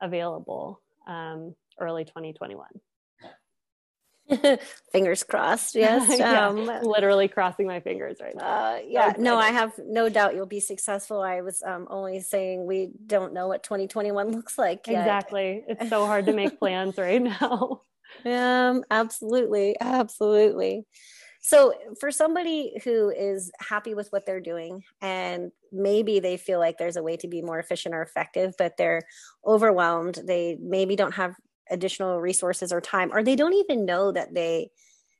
available 0.00 0.80
um, 1.06 1.54
early 1.80 2.04
2021. 2.04 2.66
fingers 4.92 5.24
crossed 5.24 5.74
yes 5.74 6.18
yeah, 6.18 6.46
um, 6.46 6.64
literally 6.82 7.28
crossing 7.28 7.66
my 7.66 7.80
fingers 7.80 8.18
right 8.20 8.34
now. 8.36 8.44
uh, 8.44 8.78
yeah 8.86 9.12
no 9.18 9.36
i 9.36 9.48
have 9.48 9.72
no 9.84 10.08
doubt 10.08 10.34
you'll 10.34 10.46
be 10.46 10.60
successful. 10.60 11.20
I 11.20 11.40
was 11.40 11.62
um, 11.66 11.86
only 11.90 12.20
saying 12.20 12.64
we 12.64 12.90
don't 13.06 13.34
know 13.34 13.48
what 13.48 13.62
2021 13.62 14.30
looks 14.32 14.56
like 14.56 14.86
yet. 14.86 15.00
exactly. 15.00 15.64
It's 15.66 15.90
so 15.90 16.06
hard 16.06 16.26
to 16.26 16.32
make 16.32 16.58
plans 16.58 16.96
right 16.98 17.20
now. 17.20 17.82
Um 18.24 18.84
absolutely 18.90 19.76
absolutely 19.80 20.86
so 21.44 21.74
for 21.98 22.10
somebody 22.10 22.80
who 22.84 23.10
is 23.10 23.50
happy 23.58 23.94
with 23.94 24.08
what 24.10 24.24
they're 24.24 24.40
doing 24.40 24.84
and 25.00 25.50
maybe 25.72 26.20
they 26.20 26.36
feel 26.36 26.58
like 26.58 26.78
there's 26.78 26.96
a 26.96 27.02
way 27.02 27.16
to 27.16 27.28
be 27.28 27.42
more 27.42 27.58
efficient 27.58 27.94
or 27.94 28.02
effective 28.02 28.54
but 28.58 28.76
they're 28.76 29.02
overwhelmed 29.46 30.20
they 30.24 30.56
maybe 30.60 30.96
don't 30.96 31.14
have 31.14 31.34
additional 31.72 32.20
resources 32.20 32.72
or 32.72 32.80
time, 32.80 33.10
or 33.12 33.24
they 33.24 33.34
don't 33.34 33.54
even 33.54 33.84
know 33.84 34.12
that 34.12 34.34
they 34.34 34.70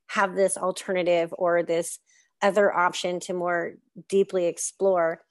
have 0.09 0.37
this 0.37 0.57
alternative 0.57 1.35
or 1.37 1.63
this 1.63 1.99
other 2.43 2.73
option 2.73 3.19
to 3.21 3.33
more 3.33 3.75
deeply 4.09 4.47
explore. 4.47 5.23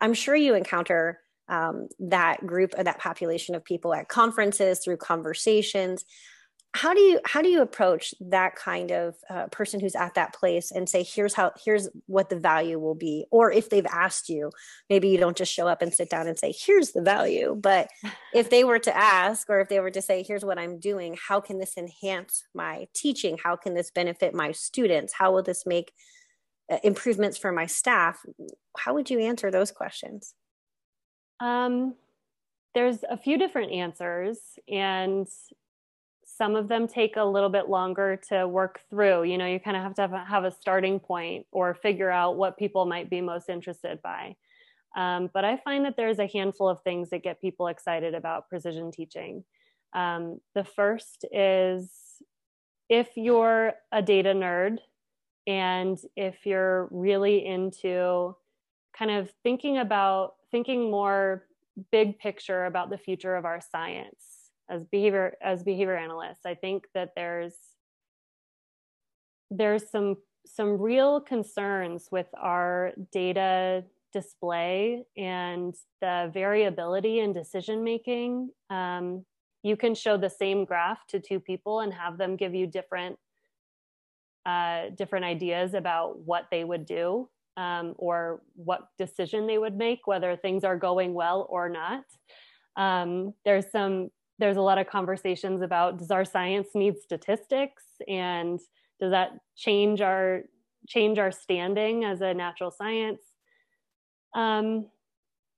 I'm 0.00 0.14
sure 0.14 0.36
you 0.36 0.54
encounter 0.54 1.18
um, 1.48 1.88
that 1.98 2.46
group 2.46 2.74
or 2.78 2.84
that 2.84 3.00
population 3.00 3.54
of 3.54 3.64
people 3.64 3.92
at 3.92 4.08
conferences 4.08 4.80
through 4.82 4.98
conversations. 4.98 6.04
How 6.74 6.94
do 6.94 7.00
you 7.00 7.20
how 7.24 7.42
do 7.42 7.48
you 7.48 7.60
approach 7.60 8.14
that 8.20 8.56
kind 8.56 8.90
of 8.90 9.14
uh, 9.28 9.46
person 9.48 9.78
who's 9.78 9.94
at 9.94 10.14
that 10.14 10.34
place 10.34 10.70
and 10.70 10.88
say 10.88 11.02
here's 11.02 11.34
how 11.34 11.52
here's 11.64 11.88
what 12.06 12.30
the 12.30 12.38
value 12.38 12.78
will 12.78 12.94
be 12.94 13.26
or 13.30 13.52
if 13.52 13.68
they've 13.68 13.86
asked 13.86 14.28
you 14.28 14.50
maybe 14.88 15.08
you 15.08 15.18
don't 15.18 15.36
just 15.36 15.52
show 15.52 15.68
up 15.68 15.82
and 15.82 15.92
sit 15.92 16.08
down 16.08 16.26
and 16.26 16.38
say 16.38 16.52
here's 16.56 16.92
the 16.92 17.02
value 17.02 17.54
but 17.60 17.90
if 18.32 18.48
they 18.48 18.64
were 18.64 18.78
to 18.78 18.96
ask 18.96 19.50
or 19.50 19.60
if 19.60 19.68
they 19.68 19.80
were 19.80 19.90
to 19.90 20.00
say 20.00 20.22
here's 20.22 20.44
what 20.44 20.58
i'm 20.58 20.78
doing 20.78 21.16
how 21.28 21.40
can 21.40 21.58
this 21.58 21.76
enhance 21.76 22.44
my 22.54 22.86
teaching? 22.94 23.38
How 23.42 23.56
can 23.56 23.74
this 23.74 23.90
benefit 23.90 24.34
my 24.34 24.52
students? 24.52 25.12
How 25.12 25.32
will 25.32 25.42
this 25.42 25.66
make 25.66 25.92
uh, 26.70 26.78
improvements 26.82 27.38
for 27.38 27.52
my 27.52 27.66
staff? 27.66 28.24
How 28.76 28.94
would 28.94 29.10
you 29.10 29.20
answer 29.20 29.50
those 29.50 29.70
questions? 29.70 30.34
Um 31.40 31.94
there's 32.74 33.04
a 33.10 33.18
few 33.18 33.36
different 33.36 33.70
answers 33.70 34.38
and 34.66 35.28
some 36.36 36.56
of 36.56 36.68
them 36.68 36.88
take 36.88 37.16
a 37.16 37.24
little 37.24 37.48
bit 37.48 37.68
longer 37.68 38.18
to 38.28 38.48
work 38.48 38.80
through. 38.88 39.24
You 39.24 39.38
know 39.38 39.46
you 39.46 39.60
kind 39.60 39.76
of 39.76 39.82
have 39.82 39.94
to 39.94 40.02
have 40.02 40.12
a, 40.12 40.24
have 40.24 40.44
a 40.44 40.50
starting 40.50 40.98
point 41.00 41.46
or 41.52 41.74
figure 41.74 42.10
out 42.10 42.36
what 42.36 42.58
people 42.58 42.86
might 42.86 43.10
be 43.10 43.20
most 43.20 43.48
interested 43.48 44.00
by. 44.02 44.36
Um, 44.94 45.30
but 45.32 45.44
i 45.44 45.56
find 45.56 45.86
that 45.86 45.96
there's 45.96 46.18
a 46.18 46.26
handful 46.26 46.68
of 46.68 46.82
things 46.82 47.10
that 47.10 47.22
get 47.22 47.40
people 47.40 47.68
excited 47.68 48.14
about 48.14 48.48
precision 48.48 48.92
teaching. 48.92 49.44
Um, 49.94 50.40
the 50.54 50.64
first 50.64 51.24
is 51.32 51.90
if 52.88 53.08
you're 53.16 53.72
a 53.90 54.02
data 54.02 54.34
nerd 54.34 54.78
and 55.46 55.98
if 56.16 56.44
you're 56.44 56.88
really 56.90 57.44
into 57.44 58.36
kind 58.96 59.10
of 59.10 59.30
thinking 59.42 59.78
about 59.78 60.34
thinking 60.50 60.90
more 60.90 61.46
big 61.90 62.18
picture 62.18 62.66
about 62.66 62.90
the 62.90 62.98
future 62.98 63.34
of 63.34 63.46
our 63.46 63.60
science 63.60 64.31
as 64.70 64.84
behavior 64.84 65.34
as 65.42 65.62
behavior 65.62 65.96
analysts 65.96 66.46
i 66.46 66.54
think 66.54 66.86
that 66.94 67.10
there's 67.16 67.54
there's 69.50 69.90
some 69.90 70.16
some 70.46 70.80
real 70.80 71.20
concerns 71.20 72.08
with 72.10 72.26
our 72.40 72.92
data 73.12 73.84
display 74.12 75.04
and 75.16 75.74
the 76.00 76.30
variability 76.34 77.20
in 77.20 77.32
decision 77.32 77.82
making 77.82 78.50
um, 78.70 79.24
you 79.62 79.76
can 79.76 79.94
show 79.94 80.16
the 80.16 80.28
same 80.28 80.64
graph 80.64 81.06
to 81.06 81.20
two 81.20 81.38
people 81.40 81.80
and 81.80 81.94
have 81.94 82.18
them 82.18 82.36
give 82.36 82.54
you 82.54 82.66
different 82.66 83.18
uh, 84.44 84.90
different 84.96 85.24
ideas 85.24 85.74
about 85.74 86.18
what 86.18 86.46
they 86.50 86.64
would 86.64 86.84
do 86.84 87.28
um, 87.56 87.94
or 87.96 88.42
what 88.54 88.88
decision 88.98 89.46
they 89.46 89.58
would 89.58 89.76
make 89.76 90.00
whether 90.06 90.34
things 90.36 90.64
are 90.64 90.76
going 90.76 91.14
well 91.14 91.46
or 91.48 91.68
not. 91.68 92.04
Um, 92.76 93.34
there's 93.44 93.70
some 93.70 94.10
there's 94.42 94.56
a 94.56 94.60
lot 94.60 94.76
of 94.76 94.88
conversations 94.88 95.62
about 95.62 95.98
does 95.98 96.10
our 96.10 96.24
science 96.24 96.70
need 96.74 96.98
statistics? 96.98 97.84
And 98.08 98.58
does 98.98 99.12
that 99.12 99.38
change 99.56 100.00
our 100.00 100.42
change 100.88 101.20
our 101.20 101.30
standing 101.30 102.04
as 102.04 102.20
a 102.22 102.34
natural 102.34 102.72
science? 102.72 103.22
Um, 104.34 104.86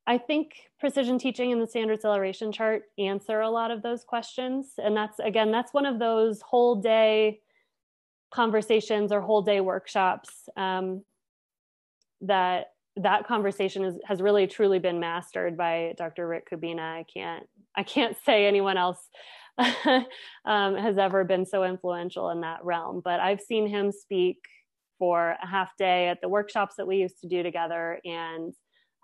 i 0.06 0.18
think 0.18 0.56
precision 0.78 1.18
teaching 1.18 1.50
and 1.50 1.62
the 1.62 1.66
standard 1.66 1.94
acceleration 1.94 2.52
chart 2.52 2.82
answer 2.98 3.40
a 3.40 3.48
lot 3.48 3.70
of 3.70 3.80
those 3.80 4.04
questions. 4.04 4.74
And 4.76 4.94
that's 4.94 5.18
again 5.18 5.50
that's 5.50 5.72
one 5.72 5.86
of 5.86 5.98
those 5.98 6.42
whole 6.42 6.74
day 6.74 7.40
conversations 8.30 9.12
or 9.12 9.22
whole 9.22 9.40
day 9.40 9.60
workshops 9.62 10.46
um, 10.58 11.04
that 12.20 12.73
that 12.96 13.26
conversation 13.26 13.84
is, 13.84 13.96
has 14.06 14.20
really 14.20 14.46
truly 14.46 14.78
been 14.78 15.00
mastered 15.00 15.56
by 15.56 15.94
Dr. 15.96 16.28
Rick 16.28 16.50
Kubina. 16.50 16.80
I 16.80 17.04
can't 17.12 17.46
I 17.76 17.82
can't 17.82 18.16
say 18.24 18.46
anyone 18.46 18.76
else 18.76 19.08
um, 19.58 20.76
has 20.76 20.98
ever 20.98 21.24
been 21.24 21.44
so 21.44 21.64
influential 21.64 22.30
in 22.30 22.40
that 22.42 22.64
realm. 22.64 23.00
But 23.04 23.20
I've 23.20 23.40
seen 23.40 23.66
him 23.66 23.90
speak 23.92 24.38
for 24.98 25.36
a 25.42 25.46
half 25.46 25.76
day 25.76 26.08
at 26.08 26.20
the 26.20 26.28
workshops 26.28 26.76
that 26.76 26.86
we 26.86 26.98
used 26.98 27.20
to 27.20 27.28
do 27.28 27.42
together, 27.42 27.98
and 28.04 28.54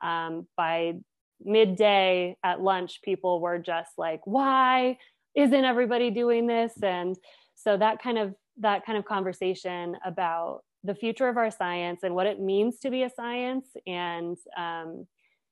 um, 0.02 0.46
by 0.56 0.94
midday 1.42 2.36
at 2.44 2.60
lunch, 2.60 3.00
people 3.02 3.40
were 3.40 3.58
just 3.58 3.90
like, 3.98 4.20
"Why 4.24 4.98
isn't 5.34 5.64
everybody 5.64 6.10
doing 6.10 6.46
this?" 6.46 6.72
And 6.82 7.16
so 7.54 7.76
that 7.76 8.00
kind 8.02 8.18
of 8.18 8.34
that 8.58 8.86
kind 8.86 8.98
of 8.98 9.04
conversation 9.04 9.96
about 10.04 10.60
the 10.84 10.94
future 10.94 11.28
of 11.28 11.36
our 11.36 11.50
science 11.50 12.00
and 12.02 12.14
what 12.14 12.26
it 12.26 12.40
means 12.40 12.78
to 12.80 12.90
be 12.90 13.02
a 13.02 13.10
science 13.10 13.66
and 13.86 14.36
um, 14.56 15.06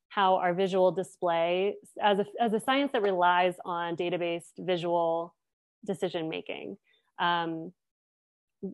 how 0.09 0.37
our 0.37 0.55
visual 0.55 0.91
display 0.91 1.77
as 2.03 2.19
a, 2.19 2.25
as 2.41 2.53
a 2.55 2.61
science 2.61 2.93
that 2.93 3.03
relies 3.03 3.55
on 3.64 3.95
data-based 3.95 4.55
visual 4.59 5.35
decision 5.85 6.29
making 6.29 6.77
um, 7.19 7.73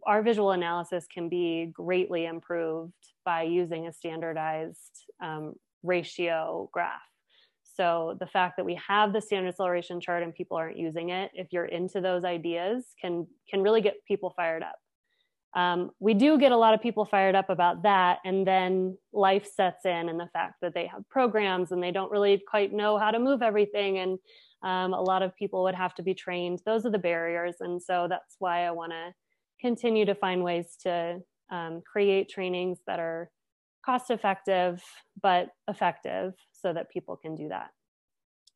our 0.06 0.22
visual 0.22 0.52
analysis 0.52 1.06
can 1.12 1.28
be 1.28 1.70
greatly 1.72 2.24
improved 2.26 2.92
by 3.24 3.42
using 3.42 3.86
a 3.86 3.92
standardized 3.92 5.04
um, 5.22 5.54
ratio 5.82 6.68
graph. 6.72 7.00
So 7.76 8.16
the 8.20 8.26
fact 8.26 8.56
that 8.56 8.64
we 8.64 8.80
have 8.86 9.12
the 9.12 9.20
standard 9.20 9.48
acceleration 9.48 10.00
chart 10.00 10.22
and 10.22 10.34
people 10.34 10.56
aren't 10.56 10.78
using 10.78 11.10
it 11.10 11.30
if 11.34 11.48
you're 11.50 11.64
into 11.64 12.00
those 12.00 12.24
ideas 12.24 12.84
can 13.00 13.26
can 13.50 13.62
really 13.62 13.80
get 13.80 13.96
people 14.06 14.32
fired 14.36 14.62
up 14.62 14.76
um, 15.54 15.90
we 16.00 16.14
do 16.14 16.36
get 16.36 16.50
a 16.50 16.56
lot 16.56 16.74
of 16.74 16.82
people 16.82 17.04
fired 17.04 17.36
up 17.36 17.48
about 17.48 17.84
that 17.84 18.18
and 18.24 18.46
then 18.46 18.98
life 19.12 19.46
sets 19.46 19.84
in 19.84 20.08
and 20.08 20.18
the 20.18 20.28
fact 20.32 20.54
that 20.62 20.74
they 20.74 20.86
have 20.86 21.08
programs 21.08 21.70
and 21.70 21.82
they 21.82 21.92
don't 21.92 22.10
really 22.10 22.42
quite 22.48 22.72
know 22.72 22.98
how 22.98 23.12
to 23.12 23.20
move 23.20 23.40
everything 23.40 23.98
and 23.98 24.18
um, 24.64 24.92
a 24.92 25.00
lot 25.00 25.22
of 25.22 25.36
people 25.36 25.62
would 25.62 25.74
have 25.74 25.94
to 25.94 26.02
be 26.02 26.14
trained. 26.14 26.60
Those 26.66 26.84
are 26.84 26.90
the 26.90 26.98
barriers 26.98 27.56
and 27.60 27.80
so 27.80 28.06
that's 28.08 28.36
why 28.40 28.66
i 28.66 28.70
want 28.72 28.92
to 28.92 29.14
continue 29.60 30.04
to 30.04 30.14
find 30.14 30.42
ways 30.42 30.76
to 30.82 31.20
um, 31.50 31.82
create 31.90 32.28
trainings 32.28 32.78
that 32.86 32.98
are 32.98 33.30
cost 33.84 34.10
effective 34.10 34.82
but 35.22 35.50
effective 35.68 36.32
so 36.52 36.72
that 36.72 36.90
people 36.90 37.16
can 37.16 37.36
do 37.36 37.48
that. 37.48 37.70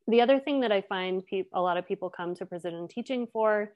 The 0.08 0.20
other 0.22 0.40
thing 0.40 0.60
that 0.60 0.72
i 0.72 0.80
find 0.80 1.24
pe- 1.24 1.44
a 1.54 1.60
lot 1.60 1.76
of 1.76 1.86
people 1.86 2.10
come 2.10 2.34
to 2.36 2.46
precision 2.46 2.88
teaching 2.88 3.28
for 3.32 3.72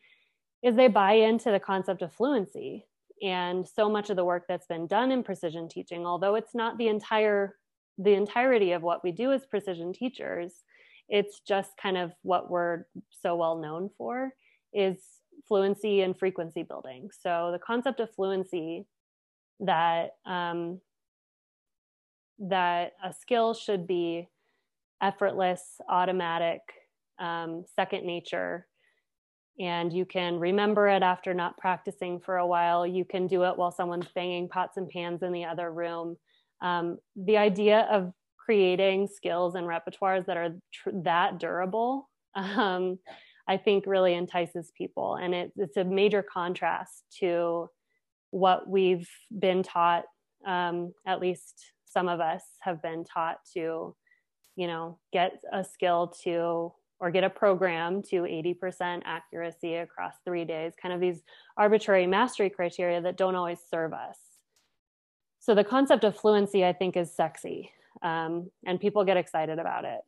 is 0.62 0.74
they 0.74 0.88
buy 0.88 1.12
into 1.12 1.52
the 1.52 1.60
concept 1.60 2.02
of 2.02 2.12
fluency 2.12 2.86
and 3.22 3.66
so 3.66 3.88
much 3.88 4.10
of 4.10 4.16
the 4.16 4.24
work 4.24 4.44
that's 4.48 4.66
been 4.66 4.86
done 4.86 5.12
in 5.12 5.22
precision 5.22 5.68
teaching 5.68 6.06
although 6.06 6.34
it's 6.34 6.54
not 6.54 6.78
the 6.78 6.88
entire 6.88 7.56
the 7.98 8.14
entirety 8.14 8.72
of 8.72 8.82
what 8.82 9.04
we 9.04 9.12
do 9.12 9.32
as 9.32 9.46
precision 9.46 9.92
teachers 9.92 10.62
it's 11.08 11.40
just 11.46 11.72
kind 11.76 11.96
of 11.96 12.12
what 12.22 12.50
we're 12.50 12.84
so 13.10 13.36
well 13.36 13.58
known 13.58 13.90
for 13.98 14.32
is 14.72 14.96
fluency 15.46 16.00
and 16.00 16.18
frequency 16.18 16.62
building. 16.62 17.10
So 17.20 17.50
the 17.52 17.58
concept 17.58 18.00
of 18.00 18.14
fluency 18.14 18.86
that 19.60 20.12
um, 20.26 20.80
that 22.38 22.92
a 23.04 23.12
skill 23.12 23.54
should 23.54 23.86
be 23.86 24.28
effortless 25.00 25.62
automatic 25.88 26.60
um, 27.18 27.64
second 27.76 28.04
nature 28.04 28.66
and 29.58 29.92
you 29.92 30.04
can 30.04 30.38
remember 30.38 30.88
it 30.88 31.02
after 31.02 31.34
not 31.34 31.58
practicing 31.58 32.20
for 32.20 32.38
a 32.38 32.46
while. 32.46 32.86
You 32.86 33.04
can 33.04 33.26
do 33.26 33.44
it 33.44 33.56
while 33.56 33.70
someone's 33.70 34.08
banging 34.14 34.48
pots 34.48 34.76
and 34.76 34.88
pans 34.88 35.22
in 35.22 35.32
the 35.32 35.44
other 35.44 35.70
room. 35.70 36.16
Um, 36.60 36.98
the 37.16 37.36
idea 37.36 37.86
of 37.90 38.12
creating 38.38 39.08
skills 39.08 39.54
and 39.54 39.66
repertoires 39.66 40.26
that 40.26 40.36
are 40.36 40.50
tr- 40.72 40.90
that 41.04 41.38
durable, 41.38 42.08
um, 42.34 42.98
I 43.46 43.56
think 43.56 43.86
really 43.86 44.14
entices 44.14 44.72
people. 44.76 45.16
And 45.16 45.34
it, 45.34 45.52
it's 45.56 45.76
a 45.76 45.84
major 45.84 46.22
contrast 46.22 47.04
to 47.20 47.68
what 48.30 48.68
we've 48.68 49.08
been 49.36 49.62
taught, 49.62 50.04
um, 50.46 50.92
at 51.06 51.20
least 51.20 51.72
some 51.84 52.08
of 52.08 52.20
us 52.20 52.42
have 52.60 52.80
been 52.80 53.04
taught 53.04 53.38
to, 53.52 53.94
you 54.56 54.66
know, 54.66 54.98
get 55.12 55.32
a 55.52 55.62
skill 55.62 56.14
to 56.24 56.72
or 57.02 57.10
get 57.10 57.24
a 57.24 57.28
program 57.28 58.00
to 58.00 58.22
80% 58.22 59.02
accuracy 59.04 59.74
across 59.74 60.14
three 60.24 60.44
days, 60.44 60.72
kind 60.80 60.94
of 60.94 61.00
these 61.00 61.20
arbitrary 61.56 62.06
mastery 62.06 62.48
criteria 62.48 63.00
that 63.00 63.16
don't 63.16 63.34
always 63.34 63.58
serve 63.68 63.92
us. 63.92 64.16
So 65.40 65.56
the 65.56 65.64
concept 65.64 66.04
of 66.04 66.16
fluency, 66.16 66.64
I 66.64 66.72
think, 66.72 66.96
is 66.96 67.12
sexy, 67.12 67.72
um, 68.02 68.52
and 68.64 68.80
people 68.80 69.04
get 69.04 69.16
excited 69.16 69.58
about 69.58 69.84
it. 69.84 69.98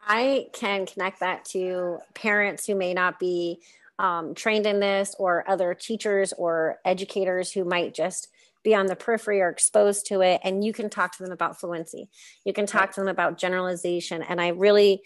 I 0.00 0.46
can 0.54 0.86
connect 0.86 1.20
that 1.20 1.44
to 1.50 1.98
parents 2.14 2.66
who 2.66 2.74
may 2.74 2.94
not 2.94 3.18
be 3.18 3.60
um, 3.98 4.34
trained 4.34 4.64
in 4.64 4.80
this, 4.80 5.14
or 5.18 5.44
other 5.46 5.74
teachers 5.74 6.32
or 6.38 6.78
educators 6.86 7.52
who 7.52 7.64
might 7.64 7.92
just 7.92 8.28
be 8.64 8.74
on 8.74 8.86
the 8.86 8.96
periphery 8.96 9.40
or 9.40 9.48
exposed 9.48 10.06
to 10.06 10.20
it 10.20 10.40
and 10.44 10.64
you 10.64 10.72
can 10.72 10.90
talk 10.90 11.16
to 11.16 11.22
them 11.22 11.32
about 11.32 11.58
fluency 11.58 12.08
you 12.44 12.52
can 12.52 12.66
talk 12.66 12.92
to 12.92 13.00
them 13.00 13.08
about 13.08 13.38
generalization 13.38 14.22
and 14.22 14.40
i 14.40 14.48
really 14.48 15.02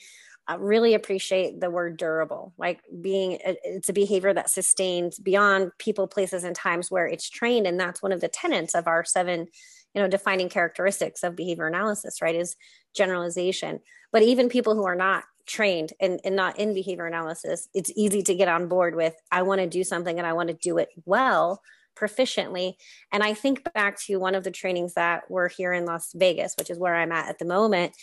I 0.48 0.56
really 0.56 0.94
appreciate 0.94 1.60
the 1.60 1.70
word 1.70 1.96
durable, 1.96 2.52
like 2.58 2.80
being 3.00 3.38
it's 3.42 3.88
a 3.88 3.92
behavior 3.92 4.34
that 4.34 4.50
sustains 4.50 5.18
beyond 5.18 5.70
people, 5.78 6.08
places, 6.08 6.42
and 6.42 6.54
times 6.54 6.90
where 6.90 7.06
it's 7.06 7.30
trained. 7.30 7.66
And 7.66 7.78
that's 7.78 8.02
one 8.02 8.10
of 8.10 8.20
the 8.20 8.28
tenets 8.28 8.74
of 8.74 8.88
our 8.88 9.04
seven, 9.04 9.46
you 9.94 10.02
know, 10.02 10.08
defining 10.08 10.48
characteristics 10.48 11.22
of 11.22 11.36
behavior 11.36 11.68
analysis, 11.68 12.20
right? 12.20 12.34
Is 12.34 12.56
generalization. 12.94 13.80
But 14.10 14.22
even 14.22 14.48
people 14.48 14.74
who 14.74 14.84
are 14.84 14.96
not 14.96 15.24
trained 15.46 15.92
and, 16.00 16.20
and 16.24 16.34
not 16.34 16.58
in 16.58 16.74
behavior 16.74 17.06
analysis, 17.06 17.68
it's 17.72 17.92
easy 17.94 18.22
to 18.22 18.34
get 18.34 18.48
on 18.48 18.66
board 18.66 18.96
with, 18.96 19.14
I 19.30 19.42
want 19.42 19.60
to 19.60 19.68
do 19.68 19.84
something 19.84 20.18
and 20.18 20.26
I 20.26 20.32
want 20.32 20.48
to 20.48 20.54
do 20.54 20.78
it 20.78 20.88
well, 21.04 21.62
proficiently. 22.02 22.74
And 23.12 23.22
I 23.22 23.34
think 23.34 23.72
back 23.72 23.98
to 24.02 24.16
one 24.16 24.34
of 24.34 24.44
the 24.44 24.50
trainings 24.50 24.94
that 24.94 25.30
were 25.30 25.48
here 25.48 25.72
in 25.72 25.84
Las 25.84 26.12
Vegas, 26.14 26.54
which 26.58 26.70
is 26.70 26.78
where 26.78 26.96
I'm 26.96 27.12
at 27.12 27.28
at 27.28 27.38
the 27.38 27.44
moment. 27.44 27.94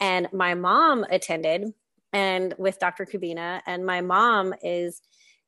And 0.00 0.28
my 0.32 0.54
mom 0.54 1.04
attended 1.10 1.72
and 2.12 2.54
with 2.56 2.78
Dr. 2.78 3.04
Kubina, 3.04 3.60
and 3.66 3.84
my 3.84 4.00
mom 4.00 4.54
is 4.62 5.02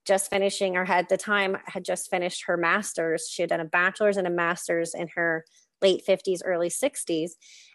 just 0.04 0.30
finishing 0.30 0.76
or 0.76 0.84
had 0.84 1.08
the 1.08 1.16
time 1.16 1.56
had 1.66 1.84
just 1.84 2.10
finished 2.10 2.44
her 2.46 2.56
master's. 2.56 3.28
She 3.28 3.42
had 3.42 3.50
done 3.50 3.60
a 3.60 3.64
bachelor's 3.64 4.16
and 4.16 4.26
a 4.26 4.30
master's 4.30 4.94
in 4.94 5.08
her 5.14 5.44
late 5.80 6.02
50s, 6.06 6.40
early 6.44 6.68
60s. 6.68 7.32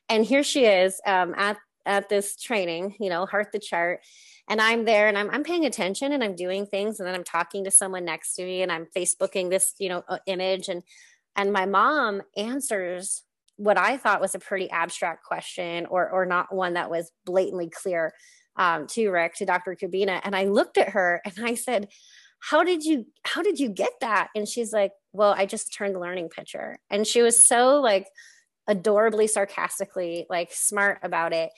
And 0.10 0.26
here 0.26 0.44
she 0.44 0.66
is 0.66 1.00
um, 1.06 1.34
at 1.38 1.58
at 1.86 2.10
this 2.10 2.36
training, 2.36 2.96
you 3.00 3.10
know, 3.10 3.26
heart 3.26 3.52
the 3.52 3.60
chart. 3.60 4.02
And 4.48 4.62
I'm 4.62 4.86
there 4.86 5.08
and 5.08 5.18
I'm, 5.18 5.30
I'm 5.32 5.44
paying 5.44 5.66
attention 5.66 6.12
and 6.12 6.24
I'm 6.24 6.36
doing 6.36 6.66
things. 6.66 7.00
And 7.00 7.08
then 7.08 7.16
I'm 7.16 7.24
talking 7.24 7.64
to 7.64 7.72
someone 7.72 8.06
next 8.06 8.36
to 8.36 8.46
me 8.46 8.62
and 8.62 8.72
I'm 8.72 8.86
Facebooking 8.96 9.50
this, 9.50 9.74
you 9.80 9.90
know, 9.90 10.04
uh, 10.08 10.20
image. 10.28 10.68
And, 10.68 10.84
and 11.36 11.52
my 11.52 11.66
mom 11.66 12.22
answers 12.38 13.24
what 13.58 13.78
I 13.78 13.98
thought 13.98 14.22
was 14.22 14.36
a 14.36 14.40
pretty 14.40 14.70
abstract 14.70 15.24
question 15.24 15.88
or, 15.88 16.10
or 16.10 16.26
not 16.26 16.54
one 16.54 16.74
that 16.74 16.90
was 16.90 17.12
blatantly 17.26 17.70
clear 17.70 18.14
um, 18.56 18.86
to 18.88 19.10
Rick, 19.10 19.36
to 19.36 19.46
Dr. 19.46 19.76
Kubina. 19.76 20.22
And 20.24 20.36
I 20.36 20.46
looked 20.46 20.78
at 20.78 20.90
her 20.90 21.22
and 21.26 21.46
I 21.46 21.56
said, 21.56 21.88
how 22.40 22.64
did 22.64 22.84
you, 22.84 23.08
how 23.24 23.42
did 23.42 23.60
you 23.60 23.70
get 23.70 23.94
that? 24.02 24.28
And 24.36 24.48
she's 24.48 24.72
like, 24.72 24.92
well, 25.12 25.34
I 25.36 25.46
just 25.46 25.74
turned 25.74 25.96
the 25.96 26.00
learning 26.00 26.30
picture. 26.30 26.78
And 26.92 27.08
she 27.08 27.22
was 27.22 27.42
so 27.42 27.82
like, 27.82 28.08
adorably 28.68 29.28
sarcastically 29.28 30.26
like 30.30 30.52
smart 30.52 31.00
about 31.04 31.34
it 31.34 31.52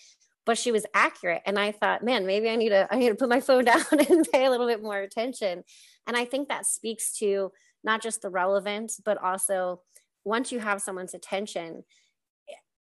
but 0.48 0.58
she 0.58 0.72
was 0.72 0.86
accurate. 0.96 1.44
And 1.46 1.60
i 1.60 1.72
thought 1.72 2.04
man 2.04 2.26
maybe 2.26 2.50
i 2.50 2.56
need 2.56 2.70
to 2.70 2.88
i 2.90 2.98
need 2.98 3.10
to 3.10 3.16
put 3.16 3.30
my 3.30 3.42
phone 3.42 3.66
down 3.72 3.84
and 3.92 4.28
pay 4.32 4.46
a 4.46 4.50
little 4.50 4.68
bit 4.68 4.82
more 4.82 4.98
attention. 4.98 5.64
And 6.08 6.18
i 6.18 6.26
think 6.26 6.48
that 6.48 6.66
speaks 6.66 7.16
to 7.20 7.52
not 7.84 8.02
just 8.02 8.24
the 8.24 8.32
relevance 8.32 9.00
but 9.04 9.22
also 9.22 9.82
once 10.24 10.52
you 10.52 10.60
have 10.60 10.82
someone's 10.82 11.14
attention 11.14 11.84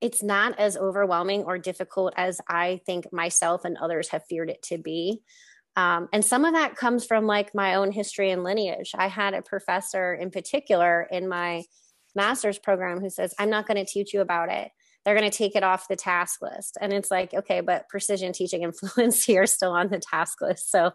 it's 0.00 0.22
not 0.22 0.58
as 0.58 0.78
overwhelming 0.78 1.44
or 1.44 1.58
difficult 1.58 2.14
as 2.16 2.40
i 2.48 2.80
think 2.86 3.12
myself 3.12 3.64
and 3.64 3.76
others 3.76 4.08
have 4.08 4.24
feared 4.28 4.50
it 4.50 4.62
to 4.62 4.78
be. 4.78 5.20
Um, 5.76 6.08
and 6.12 6.24
some 6.24 6.44
of 6.44 6.54
that 6.54 6.74
comes 6.74 7.06
from 7.06 7.26
like 7.26 7.54
my 7.54 7.76
own 7.76 7.92
history 7.92 8.32
and 8.32 8.42
lineage. 8.42 8.90
I 8.98 9.06
had 9.06 9.34
a 9.34 9.40
professor 9.40 10.12
in 10.12 10.32
particular 10.32 11.06
in 11.12 11.28
my 11.28 11.62
master's 12.14 12.58
program 12.58 13.00
who 13.00 13.10
says 13.10 13.34
i'm 13.38 13.50
not 13.50 13.66
going 13.66 13.76
to 13.76 13.90
teach 13.90 14.12
you 14.12 14.20
about 14.20 14.50
it 14.50 14.70
they're 15.10 15.18
going 15.18 15.28
to 15.28 15.36
take 15.36 15.56
it 15.56 15.64
off 15.64 15.88
the 15.88 15.96
task 15.96 16.40
list. 16.40 16.78
And 16.80 16.92
it's 16.92 17.10
like, 17.10 17.34
okay, 17.34 17.62
but 17.62 17.88
precision 17.88 18.32
teaching 18.32 18.62
and 18.64 18.76
fluency 18.76 19.36
are 19.38 19.46
still 19.46 19.72
on 19.72 19.88
the 19.88 19.98
task 19.98 20.40
list. 20.40 20.70
So 20.70 20.92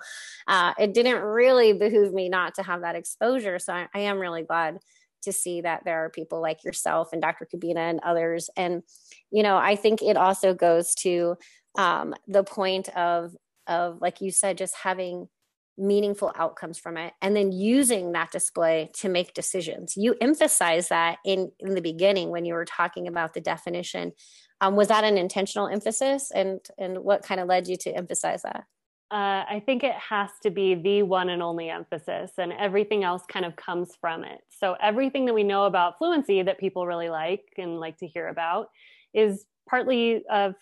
uh, 0.47 0.73
it 0.79 0.93
didn't 0.93 1.21
really 1.21 1.73
behoove 1.73 2.13
me 2.13 2.29
not 2.29 2.55
to 2.55 2.63
have 2.63 2.81
that 2.81 2.95
exposure. 2.95 3.59
So 3.59 3.73
I, 3.73 3.87
I 3.93 3.99
am 3.99 4.19
really 4.19 4.43
glad 4.43 4.79
to 5.23 5.33
see 5.33 5.59
that 5.61 5.81
there 5.83 6.05
are 6.05 6.09
people 6.09 6.41
like 6.41 6.63
yourself 6.63 7.09
and 7.11 7.21
Dr. 7.21 7.45
Kubina 7.45 7.89
and 7.89 7.99
others. 8.05 8.49
And, 8.55 8.83
you 9.31 9.43
know, 9.43 9.57
I 9.57 9.75
think 9.75 10.01
it 10.01 10.15
also 10.15 10.53
goes 10.53 10.95
to 10.95 11.35
um, 11.77 12.13
the 12.25 12.45
point 12.45 12.87
of, 12.95 13.35
of, 13.67 13.99
like 13.99 14.21
you 14.21 14.31
said, 14.31 14.57
just 14.57 14.75
having 14.75 15.27
meaningful 15.77 16.31
outcomes 16.35 16.77
from 16.77 16.97
it 16.97 17.13
and 17.21 17.35
then 17.35 17.51
using 17.51 18.13
that 18.13 18.31
display 18.31 18.89
to 18.93 19.09
make 19.09 19.33
decisions. 19.33 19.95
You 19.97 20.15
emphasize 20.21 20.89
that 20.89 21.17
in 21.25 21.51
in 21.59 21.75
the 21.75 21.81
beginning 21.81 22.29
when 22.29 22.45
you 22.45 22.53
were 22.53 22.65
talking 22.65 23.07
about 23.07 23.33
the 23.33 23.41
definition. 23.41 24.13
Um, 24.61 24.77
was 24.77 24.87
that 24.87 25.03
an 25.03 25.17
intentional 25.17 25.67
emphasis 25.67 26.31
and 26.31 26.59
and 26.77 26.99
what 26.99 27.23
kind 27.23 27.41
of 27.41 27.47
led 27.47 27.67
you 27.67 27.75
to 27.77 27.95
emphasize 27.95 28.43
that? 28.43 28.63
Uh, 29.11 29.45
I 29.47 29.61
think 29.65 29.83
it 29.83 29.93
has 29.93 30.31
to 30.41 30.49
be 30.49 30.73
the 30.73 31.03
one 31.03 31.29
and 31.29 31.43
only 31.43 31.69
emphasis, 31.69 32.31
and 32.39 32.51
everything 32.51 33.03
else 33.03 33.21
kind 33.27 33.45
of 33.45 33.55
comes 33.55 33.91
from 34.01 34.23
it. 34.23 34.41
So, 34.49 34.75
everything 34.81 35.25
that 35.25 35.33
we 35.33 35.43
know 35.43 35.65
about 35.65 35.99
fluency 35.99 36.41
that 36.41 36.59
people 36.59 36.87
really 36.87 37.09
like 37.09 37.43
and 37.57 37.79
like 37.79 37.97
to 37.99 38.07
hear 38.07 38.27
about 38.27 38.69
is 39.13 39.45
partly 39.69 40.23
of 40.27 40.55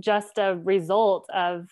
just 0.00 0.38
a 0.38 0.58
result 0.64 1.28
of 1.32 1.68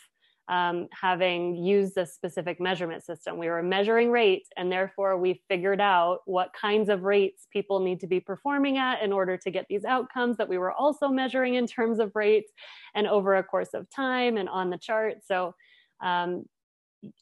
um, 0.48 0.88
having 0.92 1.56
used 1.56 1.96
a 1.96 2.04
specific 2.06 2.60
measurement 2.60 3.04
system. 3.04 3.38
We 3.38 3.48
were 3.48 3.62
measuring 3.62 4.10
rates, 4.10 4.50
and 4.56 4.70
therefore 4.70 5.16
we 5.16 5.42
figured 5.48 5.80
out 5.80 6.20
what 6.26 6.52
kinds 6.52 6.88
of 6.88 7.02
rates 7.02 7.46
people 7.52 7.80
need 7.80 8.00
to 8.00 8.06
be 8.06 8.20
performing 8.20 8.76
at 8.76 9.02
in 9.02 9.12
order 9.12 9.36
to 9.36 9.50
get 9.50 9.66
these 9.68 9.84
outcomes 9.84 10.36
that 10.38 10.48
we 10.48 10.58
were 10.58 10.72
also 10.72 11.08
measuring 11.08 11.54
in 11.54 11.66
terms 11.66 11.98
of 11.98 12.12
rates 12.14 12.52
and 12.94 13.06
over 13.06 13.36
a 13.36 13.44
course 13.44 13.70
of 13.74 13.88
time 13.90 14.36
and 14.36 14.48
on 14.48 14.70
the 14.70 14.78
chart. 14.78 15.18
So 15.24 15.54
um, 16.02 16.44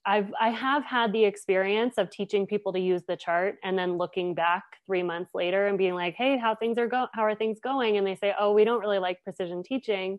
I've 0.04 0.32
I 0.38 0.50
have 0.50 0.84
had 0.84 1.12
the 1.12 1.24
experience 1.24 1.94
of 1.96 2.10
teaching 2.10 2.46
people 2.46 2.72
to 2.72 2.80
use 2.80 3.02
the 3.08 3.16
chart 3.16 3.56
and 3.64 3.78
then 3.78 3.96
looking 3.96 4.34
back 4.34 4.64
three 4.86 5.02
months 5.02 5.30
later 5.34 5.66
and 5.66 5.78
being 5.78 5.94
like, 5.94 6.14
"Hey, 6.16 6.36
how 6.36 6.54
things 6.54 6.76
are 6.78 6.86
go 6.88 7.06
how 7.14 7.22
are 7.22 7.34
things 7.34 7.60
going?" 7.60 7.96
And 7.96 8.06
they 8.06 8.16
say, 8.16 8.34
"Oh, 8.38 8.52
we 8.52 8.64
don't 8.64 8.80
really 8.80 8.98
like 8.98 9.22
precision 9.24 9.62
teaching." 9.62 10.18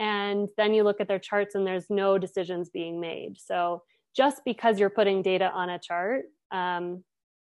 And 0.00 0.48
then 0.56 0.74
you 0.74 0.82
look 0.82 1.00
at 1.00 1.06
their 1.06 1.20
charts 1.20 1.54
and 1.54 1.64
there's 1.64 1.88
no 1.88 2.18
decisions 2.18 2.68
being 2.70 3.00
made. 3.00 3.36
So 3.38 3.82
just 4.16 4.42
because 4.44 4.80
you're 4.80 4.90
putting 4.90 5.22
data 5.22 5.52
on 5.54 5.70
a 5.70 5.78
chart 5.78 6.24
um, 6.50 7.04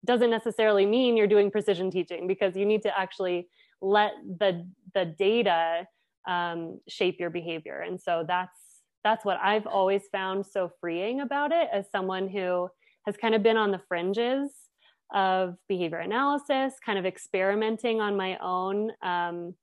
doesn't 0.05 0.31
necessarily 0.31 0.85
mean 0.85 1.17
you're 1.17 1.29
doing 1.29 1.53
precision 1.53 1.91
teaching 1.91 2.27
because 2.27 2.57
you 2.57 2.67
need 2.67 2.83
to 2.83 2.99
actually 2.99 3.49
let 3.81 4.13
the 4.41 4.67
the 4.95 5.05
data 5.05 5.87
um, 6.27 6.81
shape 6.89 7.21
your 7.21 7.31
behavior. 7.31 7.83
And 7.87 8.01
so 8.01 8.25
that's 8.27 8.59
that's 9.05 9.25
what 9.25 9.39
i've 9.43 9.67
always 9.67 10.03
found 10.13 10.45
so 10.45 10.71
freeing 10.81 11.21
about 11.21 11.53
it 11.53 11.69
as 11.73 11.91
someone 11.91 12.29
who 12.29 12.69
has 13.07 13.17
kind 13.17 13.35
of 13.35 13.43
been 13.43 13.57
on 13.57 13.71
the 13.71 13.81
fringes 13.89 14.51
of 15.15 15.57
behavior 15.69 15.99
analysis 15.99 16.75
kind 16.85 16.99
of 16.99 17.07
experimenting 17.07 18.01
on 18.01 18.17
my 18.17 18.37
own 18.39 18.91
um, 19.03 19.55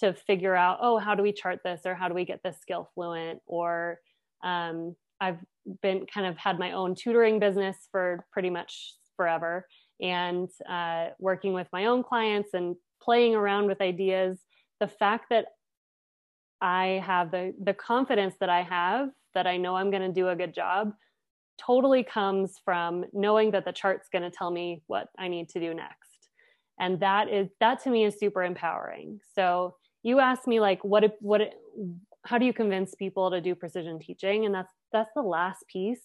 to 0.00 0.12
figure 0.12 0.54
out 0.54 0.78
oh 0.82 0.98
how 0.98 1.14
do 1.14 1.22
we 1.22 1.32
chart 1.32 1.60
this 1.64 1.82
or 1.84 1.94
how 1.94 2.08
do 2.08 2.14
we 2.14 2.24
get 2.24 2.42
this 2.42 2.58
skill 2.60 2.90
fluent? 2.94 3.40
Or 3.46 4.00
um, 4.44 4.94
i've 5.20 5.38
been 5.82 6.06
kind 6.06 6.26
of 6.26 6.36
had 6.36 6.58
my 6.58 6.72
own 6.72 6.94
tutoring 6.94 7.38
business 7.38 7.76
for 7.90 8.24
pretty 8.32 8.50
much 8.50 8.94
forever 9.16 9.66
and 10.00 10.48
uh, 10.68 11.08
working 11.18 11.54
with 11.54 11.66
my 11.72 11.86
own 11.86 12.02
clients 12.02 12.50
and 12.52 12.76
playing 13.02 13.34
around 13.34 13.66
with 13.66 13.80
ideas. 13.80 14.38
The 14.78 14.88
fact 14.88 15.26
that 15.30 15.46
i 16.60 17.02
have 17.04 17.30
the 17.30 17.54
the 17.62 17.74
confidence 17.74 18.34
that 18.40 18.48
i 18.48 18.62
have 18.62 19.10
that 19.34 19.46
i 19.46 19.56
know 19.56 19.76
i'm 19.76 19.90
going 19.90 20.02
to 20.02 20.12
do 20.12 20.28
a 20.28 20.36
good 20.36 20.54
job 20.54 20.92
totally 21.58 22.02
comes 22.02 22.60
from 22.64 23.04
knowing 23.12 23.50
that 23.50 23.64
the 23.64 23.72
chart's 23.72 24.08
going 24.10 24.22
to 24.22 24.30
tell 24.30 24.50
me 24.50 24.82
what 24.86 25.08
i 25.18 25.28
need 25.28 25.48
to 25.48 25.60
do 25.60 25.74
next 25.74 26.05
and 26.78 27.00
that 27.00 27.28
is 27.28 27.48
that 27.60 27.82
to 27.84 27.90
me 27.90 28.04
is 28.04 28.18
super 28.18 28.42
empowering. 28.42 29.20
So 29.34 29.76
you 30.02 30.20
asked 30.20 30.46
me 30.46 30.60
like 30.60 30.82
what 30.84 31.16
what 31.20 31.54
how 32.24 32.38
do 32.38 32.44
you 32.44 32.52
convince 32.52 32.94
people 32.94 33.30
to 33.30 33.40
do 33.40 33.54
precision 33.54 33.98
teaching? 33.98 34.46
And 34.46 34.54
that's 34.54 34.72
that's 34.92 35.10
the 35.14 35.22
last 35.22 35.64
piece 35.68 36.02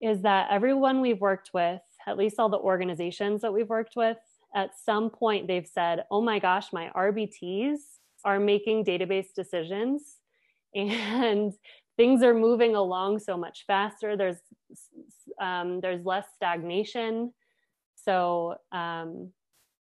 is 0.00 0.22
that 0.22 0.48
everyone 0.50 1.00
we've 1.00 1.20
worked 1.20 1.50
with 1.54 1.80
at 2.06 2.16
least 2.18 2.36
all 2.38 2.48
the 2.48 2.58
organizations 2.58 3.42
that 3.42 3.52
we've 3.52 3.68
worked 3.68 3.94
with 3.94 4.16
at 4.54 4.70
some 4.84 5.08
point 5.08 5.46
they've 5.46 5.68
said 5.68 6.02
oh 6.10 6.20
my 6.20 6.40
gosh 6.40 6.72
my 6.72 6.90
rbts 6.96 7.78
are 8.24 8.40
making 8.40 8.84
database 8.84 9.28
decisions 9.34 10.16
and 10.74 11.52
things 11.96 12.22
are 12.22 12.34
moving 12.34 12.74
along 12.74 13.18
so 13.18 13.36
much 13.36 13.64
faster. 13.66 14.16
There's 14.16 14.38
um, 15.40 15.80
there's 15.80 16.04
less 16.04 16.26
stagnation 16.34 17.32
so 18.04 18.56
um, 18.72 19.30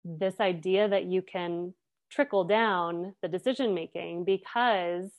this 0.04 0.34
idea 0.40 0.88
that 0.88 1.04
you 1.04 1.22
can 1.22 1.74
trickle 2.10 2.44
down 2.44 3.14
the 3.22 3.28
decision 3.28 3.74
making 3.74 4.24
because 4.24 5.10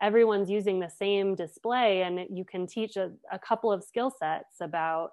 everyone's 0.00 0.48
using 0.48 0.78
the 0.78 0.90
same 0.90 1.34
display 1.34 2.02
and 2.02 2.20
you 2.30 2.44
can 2.44 2.66
teach 2.66 2.96
a, 2.96 3.10
a 3.32 3.38
couple 3.38 3.72
of 3.72 3.84
skill 3.84 4.12
sets 4.16 4.60
about 4.60 5.10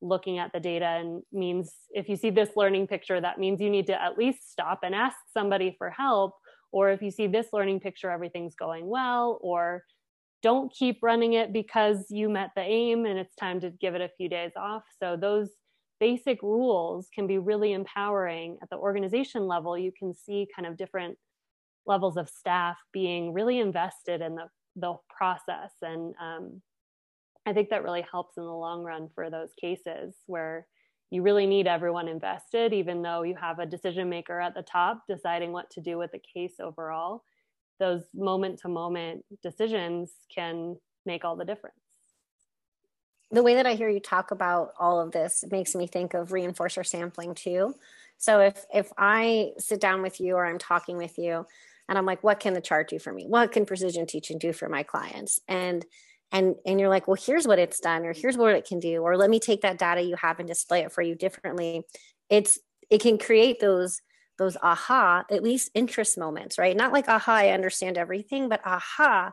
looking 0.00 0.38
at 0.38 0.52
the 0.52 0.58
data 0.58 0.86
and 0.86 1.22
means 1.32 1.72
if 1.90 2.08
you 2.08 2.16
see 2.16 2.30
this 2.30 2.50
learning 2.56 2.86
picture 2.86 3.20
that 3.20 3.38
means 3.38 3.60
you 3.60 3.70
need 3.70 3.86
to 3.86 4.02
at 4.02 4.18
least 4.18 4.50
stop 4.50 4.80
and 4.82 4.94
ask 4.94 5.16
somebody 5.32 5.74
for 5.78 5.90
help. 5.90 6.34
Or 6.72 6.90
if 6.90 7.02
you 7.02 7.10
see 7.10 7.26
this 7.26 7.48
learning 7.52 7.80
picture 7.80 8.10
everything's 8.10 8.56
going 8.56 8.86
well 8.88 9.38
or 9.42 9.84
don't 10.42 10.72
keep 10.72 10.98
running 11.02 11.34
it 11.34 11.52
because 11.52 12.06
you 12.08 12.28
met 12.28 12.50
the 12.56 12.62
aim 12.62 13.04
and 13.06 13.18
it's 13.18 13.36
time 13.36 13.60
to 13.60 13.70
give 13.70 13.94
it 13.94 14.00
a 14.00 14.10
few 14.16 14.28
days 14.28 14.50
off. 14.56 14.82
So 15.00 15.16
those 15.16 15.50
basic 16.02 16.42
rules 16.42 17.08
can 17.14 17.28
be 17.28 17.38
really 17.38 17.72
empowering 17.72 18.58
at 18.60 18.68
the 18.70 18.76
organization 18.76 19.46
level. 19.46 19.78
You 19.78 19.92
can 19.96 20.12
see 20.12 20.48
kind 20.52 20.66
of 20.66 20.76
different 20.76 21.16
levels 21.86 22.16
of 22.16 22.28
staff 22.28 22.76
being 22.92 23.32
really 23.32 23.60
invested 23.60 24.20
in 24.20 24.34
the, 24.34 24.46
the 24.74 24.96
process. 25.16 25.70
And 25.80 26.12
um, 26.20 26.60
i 27.46 27.52
think 27.52 27.70
that 27.70 27.82
really 27.82 28.04
helps 28.10 28.36
in 28.36 28.44
the 28.44 28.50
long 28.50 28.84
run 28.84 29.08
for 29.14 29.30
those 29.30 29.50
cases 29.60 30.14
where 30.26 30.66
you 31.10 31.22
really 31.22 31.46
need 31.46 31.66
everyone 31.66 32.08
invested 32.08 32.72
even 32.72 33.02
though 33.02 33.22
you 33.22 33.34
have 33.34 33.58
a 33.58 33.66
decision 33.66 34.08
maker 34.08 34.40
at 34.40 34.54
the 34.54 34.62
top 34.62 35.02
deciding 35.08 35.52
what 35.52 35.70
to 35.70 35.80
do 35.80 35.98
with 35.98 36.10
the 36.12 36.20
case 36.34 36.54
overall. 36.60 37.22
Those 37.78 38.02
moment 38.14 38.60
to 38.60 38.68
moment 38.68 39.24
decisions 39.42 40.12
can 40.34 40.76
make 41.04 41.24
all 41.24 41.36
the 41.36 41.44
difference 41.44 41.76
the 43.32 43.42
way 43.42 43.54
that 43.54 43.66
I 43.66 43.74
hear 43.74 43.88
you 43.88 44.00
talk 44.00 44.30
about 44.30 44.72
all 44.78 45.00
of 45.00 45.10
this 45.10 45.42
makes 45.50 45.74
me 45.74 45.86
think 45.86 46.14
of 46.14 46.28
reinforcer 46.28 46.86
sampling 46.86 47.34
too. 47.34 47.74
So 48.18 48.40
if 48.40 48.64
if 48.72 48.92
I 48.96 49.52
sit 49.58 49.80
down 49.80 50.02
with 50.02 50.20
you 50.20 50.36
or 50.36 50.46
I'm 50.46 50.58
talking 50.58 50.98
with 50.98 51.18
you 51.18 51.46
and 51.88 51.98
I'm 51.98 52.06
like, 52.06 52.22
what 52.22 52.40
can 52.40 52.54
the 52.54 52.60
chart 52.60 52.88
do 52.88 52.98
for 52.98 53.12
me? 53.12 53.26
What 53.26 53.50
can 53.50 53.66
precision 53.66 54.06
teaching 54.06 54.38
do 54.38 54.52
for 54.52 54.68
my 54.68 54.82
clients? 54.82 55.40
And 55.48 55.84
and 56.30 56.56
and 56.66 56.78
you're 56.78 56.90
like, 56.90 57.08
well, 57.08 57.18
here's 57.20 57.46
what 57.46 57.58
it's 57.58 57.80
done, 57.80 58.04
or 58.04 58.12
here's 58.12 58.36
what 58.36 58.54
it 58.54 58.66
can 58.66 58.78
do, 58.78 59.02
or 59.02 59.16
let 59.16 59.30
me 59.30 59.40
take 59.40 59.62
that 59.62 59.78
data 59.78 60.02
you 60.02 60.16
have 60.16 60.38
and 60.38 60.46
display 60.48 60.80
it 60.80 60.92
for 60.92 61.02
you 61.02 61.14
differently. 61.14 61.84
It's 62.28 62.58
it 62.90 63.00
can 63.00 63.18
create 63.18 63.60
those 63.60 64.02
those 64.38 64.56
aha, 64.62 65.24
at 65.30 65.42
least 65.42 65.70
interest 65.74 66.18
moments, 66.18 66.58
right? 66.58 66.76
Not 66.76 66.92
like 66.92 67.08
aha, 67.08 67.32
I 67.32 67.48
understand 67.50 67.96
everything, 67.96 68.48
but 68.48 68.60
aha, 68.64 69.32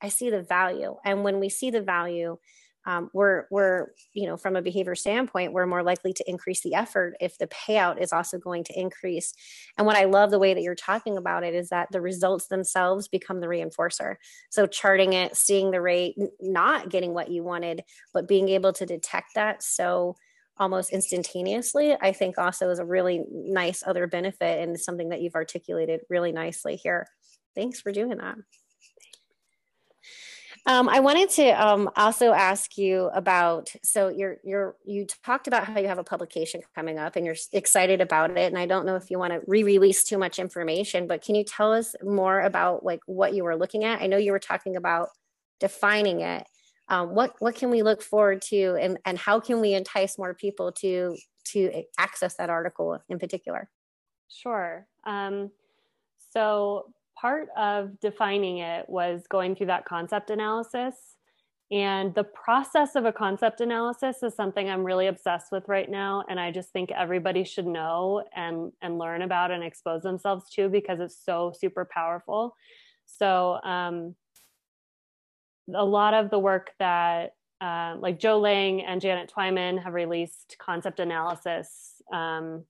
I 0.00 0.08
see 0.08 0.30
the 0.30 0.42
value. 0.42 0.96
And 1.04 1.24
when 1.24 1.40
we 1.40 1.48
see 1.48 1.70
the 1.70 1.82
value, 1.82 2.38
um, 2.86 3.10
we're 3.12 3.44
we're 3.50 3.88
you 4.14 4.26
know 4.26 4.36
from 4.36 4.56
a 4.56 4.62
behavior 4.62 4.94
standpoint 4.94 5.52
we're 5.52 5.66
more 5.66 5.82
likely 5.82 6.12
to 6.14 6.28
increase 6.28 6.62
the 6.62 6.74
effort 6.74 7.14
if 7.20 7.36
the 7.38 7.46
payout 7.48 8.00
is 8.00 8.12
also 8.12 8.38
going 8.38 8.64
to 8.64 8.78
increase. 8.78 9.32
And 9.76 9.86
what 9.86 9.96
i 9.96 10.04
love 10.04 10.30
the 10.30 10.38
way 10.38 10.54
that 10.54 10.62
you're 10.62 10.74
talking 10.74 11.16
about 11.16 11.44
it 11.44 11.54
is 11.54 11.68
that 11.68 11.88
the 11.90 12.00
results 12.00 12.46
themselves 12.46 13.08
become 13.08 13.40
the 13.40 13.46
reinforcer. 13.48 14.16
So 14.50 14.66
charting 14.66 15.12
it 15.12 15.36
seeing 15.36 15.70
the 15.70 15.80
rate 15.80 16.16
not 16.40 16.88
getting 16.88 17.12
what 17.14 17.30
you 17.30 17.42
wanted 17.42 17.82
but 18.14 18.28
being 18.28 18.48
able 18.48 18.72
to 18.74 18.86
detect 18.86 19.34
that 19.34 19.62
so 19.62 20.16
almost 20.56 20.92
instantaneously 20.92 21.96
i 22.02 22.12
think 22.12 22.36
also 22.36 22.68
is 22.70 22.78
a 22.78 22.84
really 22.84 23.24
nice 23.30 23.82
other 23.86 24.06
benefit 24.06 24.60
and 24.60 24.78
something 24.78 25.08
that 25.08 25.22
you've 25.22 25.34
articulated 25.34 26.00
really 26.10 26.32
nicely 26.32 26.76
here. 26.76 27.06
Thanks 27.54 27.80
for 27.80 27.92
doing 27.92 28.18
that 28.18 28.36
um, 30.66 30.88
I 30.88 31.00
wanted 31.00 31.30
to 31.30 31.48
um, 31.50 31.90
also 31.96 32.32
ask 32.32 32.76
you 32.76 33.10
about 33.14 33.72
so 33.82 34.08
you're 34.08 34.38
you're 34.44 34.76
you 34.84 35.06
talked 35.24 35.46
about 35.46 35.64
how 35.64 35.78
you 35.80 35.88
have 35.88 35.98
a 35.98 36.04
publication 36.04 36.60
coming 36.74 36.98
up 36.98 37.16
and 37.16 37.24
you're 37.24 37.36
excited 37.52 38.00
about 38.00 38.30
it 38.32 38.46
and 38.46 38.58
I 38.58 38.66
don't 38.66 38.84
know 38.84 38.96
if 38.96 39.10
you 39.10 39.18
want 39.18 39.32
to 39.32 39.40
re-release 39.46 40.04
too 40.04 40.18
much 40.18 40.38
information 40.38 41.06
but 41.06 41.22
can 41.22 41.34
you 41.34 41.44
tell 41.44 41.72
us 41.72 41.94
more 42.02 42.40
about 42.40 42.84
like 42.84 43.00
what 43.06 43.34
you 43.34 43.44
were 43.44 43.56
looking 43.56 43.84
at? 43.84 44.02
I 44.02 44.06
know 44.06 44.18
you 44.18 44.32
were 44.32 44.38
talking 44.38 44.76
about 44.76 45.08
defining 45.60 46.20
it. 46.20 46.46
Um, 46.88 47.14
what 47.14 47.34
what 47.38 47.54
can 47.54 47.70
we 47.70 47.82
look 47.82 48.02
forward 48.02 48.42
to 48.42 48.76
and 48.80 48.98
and 49.04 49.16
how 49.16 49.40
can 49.40 49.60
we 49.60 49.72
entice 49.74 50.18
more 50.18 50.34
people 50.34 50.72
to 50.72 51.16
to 51.52 51.84
access 51.98 52.36
that 52.36 52.50
article 52.50 52.98
in 53.08 53.18
particular? 53.18 53.70
Sure. 54.28 54.86
Um, 55.04 55.50
so 56.32 56.86
part 57.20 57.48
of 57.56 57.98
defining 58.00 58.58
it 58.58 58.88
was 58.88 59.22
going 59.28 59.54
through 59.54 59.66
that 59.66 59.84
concept 59.84 60.30
analysis. 60.30 60.94
And 61.72 62.12
the 62.14 62.24
process 62.24 62.96
of 62.96 63.04
a 63.04 63.12
concept 63.12 63.60
analysis 63.60 64.22
is 64.22 64.34
something 64.34 64.68
I'm 64.68 64.82
really 64.82 65.06
obsessed 65.06 65.52
with 65.52 65.68
right 65.68 65.88
now. 65.88 66.24
And 66.28 66.40
I 66.40 66.50
just 66.50 66.70
think 66.70 66.90
everybody 66.90 67.44
should 67.44 67.66
know 67.66 68.24
and, 68.34 68.72
and 68.82 68.98
learn 68.98 69.22
about 69.22 69.52
and 69.52 69.62
expose 69.62 70.02
themselves 70.02 70.50
to 70.54 70.68
because 70.68 70.98
it's 70.98 71.24
so 71.24 71.52
super 71.56 71.84
powerful. 71.84 72.56
So, 73.06 73.60
um, 73.62 74.16
a 75.72 75.84
lot 75.84 76.14
of 76.14 76.30
the 76.30 76.38
work 76.38 76.72
that 76.80 77.34
uh, 77.60 77.96
like 77.98 78.18
Joe 78.18 78.40
Layng 78.40 78.82
and 78.86 79.00
Janet 79.00 79.32
Twyman 79.34 79.82
have 79.82 79.94
released 79.94 80.56
concept 80.58 80.98
analysis 80.98 82.02
um, 82.12 82.64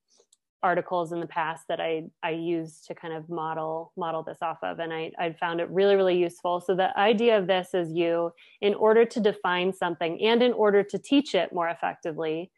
articles 0.62 1.12
in 1.12 1.20
the 1.20 1.26
past 1.26 1.66
that 1.68 1.80
I 1.80 2.04
I 2.22 2.30
used 2.30 2.86
to 2.86 2.94
kind 2.94 3.14
of 3.14 3.28
model 3.28 3.92
model 3.96 4.22
this 4.22 4.38
off 4.42 4.58
of, 4.62 4.78
and 4.78 4.92
I 4.92 5.12
I 5.18 5.32
found 5.38 5.60
it 5.60 5.68
really 5.70 5.96
really 5.96 6.18
useful. 6.18 6.60
So 6.60 6.74
the 6.74 6.96
idea 6.98 7.38
of 7.38 7.46
this 7.46 7.74
is 7.74 7.92
you, 7.92 8.32
in 8.60 8.74
order 8.74 9.04
to 9.04 9.20
define 9.20 9.72
something 9.72 10.20
and 10.22 10.42
in 10.42 10.52
order 10.52 10.82
to 10.82 10.98
teach 10.98 11.34
it 11.34 11.52
more 11.52 11.68
effectively, 11.68 12.50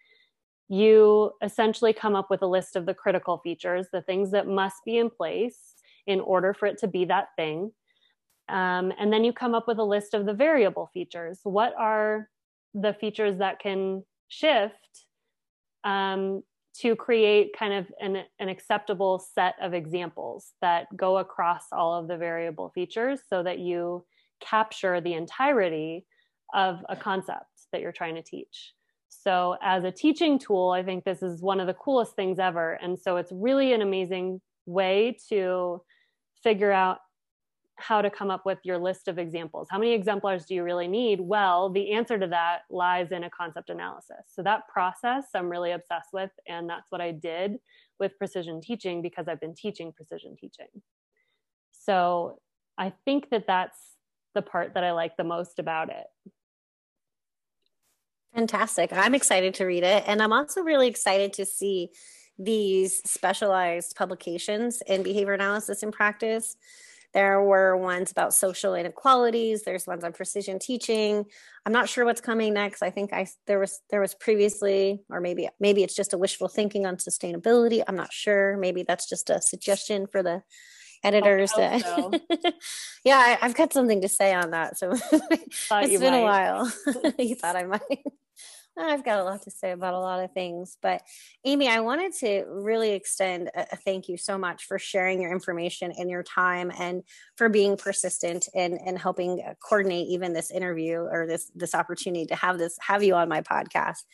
you 0.69 1.33
essentially 1.43 1.93
come 1.93 2.17
up 2.17 2.31
with 2.31 2.43
a 2.43 2.47
list 2.47 2.77
of 2.77 2.87
the 2.87 2.95
critical 2.95 3.38
features, 3.38 3.87
the 3.93 4.03
things 4.03 4.31
that 4.31 4.47
must 4.47 4.85
be 4.85 4.99
in 4.99 5.11
place 5.11 5.75
in 6.07 6.21
order 6.21 6.55
for 6.55 6.67
it 6.67 6.79
to 6.79 6.88
be 6.88 7.05
that 7.05 7.29
thing. 7.37 7.73
Um, 8.49 8.93
and 8.99 9.12
then 9.12 9.23
you 9.23 9.33
come 9.33 9.55
up 9.55 9.69
with 9.69 9.79
a 9.79 9.85
list 9.85 10.15
of 10.15 10.27
the 10.27 10.35
variable 10.35 10.91
features. 10.93 11.41
What 11.45 11.75
are 11.79 12.29
the 12.75 12.95
features 12.95 13.38
that 13.38 13.61
can 13.61 14.05
shift 14.29 15.07
um, 15.85 16.43
to 16.81 16.97
create 16.97 17.55
kind 17.59 17.75
of 17.75 17.87
an, 18.01 18.25
an 18.39 18.49
acceptable 18.49 19.19
set 19.35 19.55
of 19.61 19.75
examples 19.75 20.53
that 20.63 20.87
go 20.97 21.19
across 21.19 21.65
all 21.73 21.95
of 21.95 22.09
the 22.09 22.17
variable 22.17 22.71
features 22.71 23.21
so 23.29 23.43
that 23.43 23.59
you 23.59 24.05
capture 24.41 25.01
the 25.01 25.15
entirety 25.15 26.07
of 26.55 26.85
a 26.89 26.97
concept 26.97 27.47
that 27.73 27.81
you're 27.81 27.93
trying 27.93 28.15
to 28.15 28.23
teach. 28.23 28.73
So, 29.09 29.57
as 29.63 29.85
a 29.85 29.91
teaching 29.91 30.39
tool, 30.39 30.71
I 30.71 30.83
think 30.83 31.05
this 31.05 31.23
is 31.23 31.43
one 31.43 31.61
of 31.61 31.67
the 31.67 31.75
coolest 31.75 32.17
things 32.17 32.39
ever. 32.39 32.75
And 32.83 32.99
so, 32.99 33.17
it's 33.17 33.31
really 33.31 33.73
an 33.73 33.83
amazing 33.83 34.41
way 34.67 35.19
to 35.29 35.83
figure 36.43 36.73
out 36.73 36.99
how 37.77 38.03
to 38.03 38.11
come 38.11 38.31
up 38.31 38.45
with 38.45 38.59
your 38.65 38.79
list 38.79 39.09
of 39.09 39.19
examples. 39.19 39.69
How 39.71 39.79
many 39.79 39.93
exemplars 39.93 40.45
do 40.45 40.55
you 40.55 40.63
really 40.63 40.89
need? 40.89 41.21
Well, 41.21 41.71
the 41.71 41.93
answer 41.93 42.19
to 42.19 42.27
that 42.29 42.61
lies 42.71 43.13
in 43.13 43.25
a 43.25 43.31
concept 43.31 43.71
analysis. 43.71 44.25
So 44.29 44.43
that 44.43 44.69
process 44.69 45.25
I'm 45.35 45.49
really 45.49 45.73
obsessed 45.73 46.11
with, 46.13 46.31
and 46.47 46.69
that's 46.69 46.91
what 46.91 47.01
I 47.01 47.13
did 47.13 47.59
with 47.99 48.19
precision 48.19 48.61
teaching 48.61 49.03
because 49.03 49.27
I've 49.29 49.41
been 49.41 49.55
teaching 49.55 49.93
precision 49.93 50.37
teaching. 50.39 50.69
So 51.73 52.41
I 52.79 52.93
think 53.05 53.31
that 53.31 53.47
that's 53.47 53.79
the 54.35 54.43
part 54.43 54.75
that 54.75 54.85
I 54.85 54.93
like 54.93 55.17
the 55.17 55.25
most 55.25 55.59
about 55.59 55.91
it. 55.91 56.07
Fantastic. 58.35 58.93
I'm 58.93 59.15
excited 59.15 59.55
to 59.55 59.67
read 59.67 59.83
it. 59.83 60.05
And 60.07 60.23
I'm 60.23 60.33
also 60.33 60.63
really 60.63 60.89
excited 60.89 61.35
to 61.35 61.45
see 61.45 61.91
these 62.39 63.03
specialized 63.05 63.95
publications 63.95 64.83
in 64.87 65.03
behavior 65.03 65.35
analysis 65.35 65.83
and 65.83 65.93
practice 65.93 66.57
there 67.14 67.42
were 67.42 67.77
ones 67.77 68.11
about 68.11 68.35
social 68.35 68.75
inequalities. 68.75 69.64
There's 69.64 69.87
ones 69.87 70.05
on 70.05 70.12
precision 70.12 70.59
teaching. 70.59 71.25
I'm 71.66 71.72
not 71.72 71.88
sure 71.88 72.05
what's 72.05 72.20
coming 72.20 72.55
next. 72.55 72.83
I 72.83 72.90
think 72.90 73.12
I 73.12 73.27
there 73.46 73.59
was 73.59 73.81
there 73.90 74.01
was 74.01 74.14
previously, 74.14 75.03
or 75.11 75.20
maybe 75.20 75.48
maybe 75.61 75.83
it's 75.83 75.94
just 75.94 76.14
a 76.14 76.18
wishful 76.18 76.48
thinking 76.48 76.87
on 76.87 76.96
sustainability. 76.96 77.83
I'm 77.87 77.96
not 77.96 78.12
sure. 78.12 78.57
Maybe 78.57 78.83
that's 78.83 79.09
just 79.09 79.31
a 79.31 79.40
suggestion 79.40 80.07
for 80.07 80.22
the 80.22 80.42
editors. 81.05 81.53
So. 81.53 81.62
yeah, 83.05 83.18
I, 83.18 83.46
have 83.46 83.55
got 83.55 83.72
something 83.72 84.01
to 84.03 84.09
say 84.09 84.33
on 84.33 84.51
that. 84.51 84.79
So 84.79 84.92
it's 85.12 85.68
been 85.68 86.01
might. 86.01 86.18
a 86.18 86.22
while. 86.22 86.72
you 87.18 87.35
thought 87.35 87.57
I 87.57 87.64
might. 87.64 88.05
I've 88.79 89.05
got 89.05 89.21
a 89.21 89.25
lot 89.25 89.43
to 89.43 89.51
say 89.51 89.73
about 89.73 89.93
a 89.93 89.99
lot 89.99 90.25
of 90.25 90.33
things. 90.33 90.79
But 90.81 91.03
Amy, 91.45 91.69
I 91.69 91.81
wanted 91.81 92.15
to 92.21 92.45
really 92.49 92.93
extend 92.93 93.51
a, 93.55 93.77
thank 93.77 94.09
you 94.09 94.17
so 94.17 94.39
much 94.39 94.65
for 94.65 94.79
sharing 94.79 95.21
your 95.21 95.31
information 95.31 95.93
and 95.93 96.09
your 96.09 96.23
time 96.23 96.73
and 96.79 97.03
for 97.37 97.51
being 97.51 97.77
persistent 97.77 98.49
and, 98.55 98.79
and 98.85 98.99
helping 98.99 99.43
coordinate 99.63 100.09
even 100.09 100.33
this 100.33 100.51
interview 100.51 101.01
or 101.01 101.27
this 101.27 101.51
this 101.55 101.75
opportunity 101.75 102.25
to 102.27 102.35
have 102.35 102.59
this 102.59 102.79
have 102.81 103.03
you 103.03 103.15
on 103.15 103.29
my 103.29 103.43
podcast. 103.43 104.05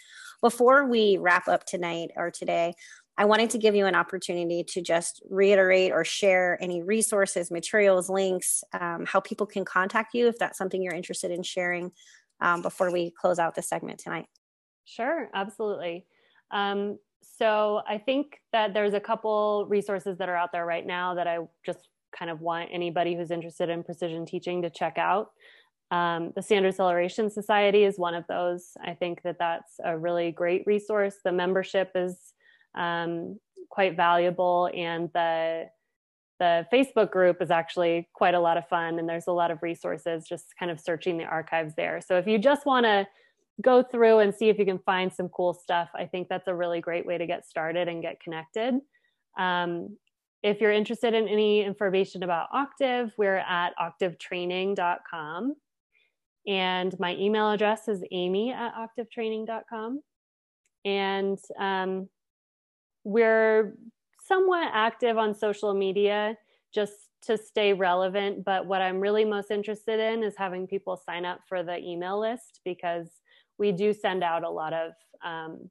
Before 0.40 0.86
we 0.86 1.18
wrap 1.18 1.46
up 1.46 1.64
tonight 1.64 2.10
or 2.16 2.30
today, 2.30 2.74
I 3.16 3.24
wanted 3.24 3.50
to 3.50 3.58
give 3.58 3.74
you 3.74 3.86
an 3.86 3.96
opportunity 3.96 4.64
to 4.68 4.80
just 4.80 5.22
reiterate 5.28 5.92
or 5.92 6.04
share 6.04 6.56
any 6.60 6.82
resources, 6.82 7.50
materials, 7.50 8.08
links, 8.08 8.62
um, 8.72 9.04
how 9.06 9.18
people 9.20 9.46
can 9.46 9.64
contact 9.64 10.14
you 10.14 10.28
if 10.28 10.38
that's 10.38 10.58
something 10.58 10.80
you're 10.80 10.94
interested 10.94 11.32
in 11.32 11.42
sharing 11.42 11.90
um, 12.40 12.62
before 12.62 12.92
we 12.92 13.10
close 13.10 13.40
out 13.40 13.56
the 13.56 13.62
segment 13.62 13.98
tonight. 13.98 14.26
Sure, 14.88 15.28
absolutely. 15.34 16.06
Um, 16.50 16.98
so 17.20 17.82
I 17.86 17.98
think 17.98 18.40
that 18.52 18.72
there's 18.72 18.94
a 18.94 19.00
couple 19.00 19.66
resources 19.68 20.16
that 20.18 20.28
are 20.28 20.36
out 20.36 20.50
there 20.52 20.64
right 20.64 20.86
now 20.86 21.14
that 21.14 21.26
I 21.26 21.38
just 21.64 21.88
kind 22.16 22.30
of 22.30 22.40
want 22.40 22.70
anybody 22.72 23.14
who's 23.14 23.30
interested 23.30 23.68
in 23.68 23.82
precision 23.82 24.24
teaching 24.24 24.62
to 24.62 24.70
check 24.70 24.96
out. 24.96 25.32
Um, 25.90 26.32
the 26.34 26.42
Standard 26.42 26.68
Acceleration 26.68 27.30
Society 27.30 27.84
is 27.84 27.98
one 27.98 28.14
of 28.14 28.24
those. 28.28 28.76
I 28.82 28.94
think 28.94 29.22
that 29.22 29.36
that's 29.38 29.74
a 29.84 29.96
really 29.96 30.32
great 30.32 30.62
resource. 30.66 31.16
The 31.22 31.32
membership 31.32 31.92
is 31.94 32.16
um, 32.74 33.38
quite 33.68 33.96
valuable, 33.96 34.70
and 34.74 35.10
the 35.12 35.66
the 36.38 36.66
Facebook 36.72 37.10
group 37.10 37.42
is 37.42 37.50
actually 37.50 38.08
quite 38.14 38.34
a 38.34 38.40
lot 38.40 38.56
of 38.56 38.68
fun. 38.68 38.98
And 39.00 39.08
there's 39.08 39.26
a 39.26 39.32
lot 39.32 39.50
of 39.50 39.60
resources 39.60 40.24
just 40.28 40.54
kind 40.56 40.70
of 40.70 40.78
searching 40.78 41.18
the 41.18 41.24
archives 41.24 41.74
there. 41.74 42.00
So 42.00 42.16
if 42.16 42.28
you 42.28 42.38
just 42.38 42.64
want 42.64 42.84
to 42.86 43.08
go 43.60 43.82
through 43.82 44.20
and 44.20 44.34
see 44.34 44.48
if 44.48 44.58
you 44.58 44.64
can 44.64 44.78
find 44.78 45.12
some 45.12 45.28
cool 45.28 45.54
stuff. 45.54 45.88
I 45.94 46.06
think 46.06 46.28
that's 46.28 46.48
a 46.48 46.54
really 46.54 46.80
great 46.80 47.06
way 47.06 47.18
to 47.18 47.26
get 47.26 47.46
started 47.46 47.88
and 47.88 48.02
get 48.02 48.20
connected. 48.20 48.74
Um, 49.38 49.96
if 50.42 50.60
you're 50.60 50.72
interested 50.72 51.14
in 51.14 51.26
any 51.26 51.64
information 51.64 52.22
about 52.22 52.48
Octave, 52.52 53.12
we're 53.18 53.38
at 53.38 53.72
octavetraining.com. 53.76 55.54
And 56.46 57.00
my 57.00 57.14
email 57.16 57.50
address 57.50 57.88
is 57.88 58.02
amy 58.12 58.52
at 58.52 58.72
octavetraining.com. 58.74 60.00
And 60.84 61.38
um, 61.58 62.08
we're 63.04 63.76
somewhat 64.26 64.70
active 64.72 65.18
on 65.18 65.34
social 65.34 65.74
media, 65.74 66.36
just 66.72 66.92
to 67.22 67.36
stay 67.36 67.72
relevant. 67.72 68.44
But 68.44 68.66
what 68.66 68.80
I'm 68.80 69.00
really 69.00 69.24
most 69.24 69.50
interested 69.50 69.98
in 69.98 70.22
is 70.22 70.34
having 70.36 70.66
people 70.66 70.96
sign 70.96 71.24
up 71.24 71.40
for 71.48 71.62
the 71.62 71.78
email 71.78 72.20
list 72.20 72.60
because 72.64 73.08
we 73.58 73.72
do 73.72 73.92
send 73.92 74.22
out 74.22 74.44
a 74.44 74.50
lot 74.50 74.72
of 74.72 74.92
um, 75.24 75.70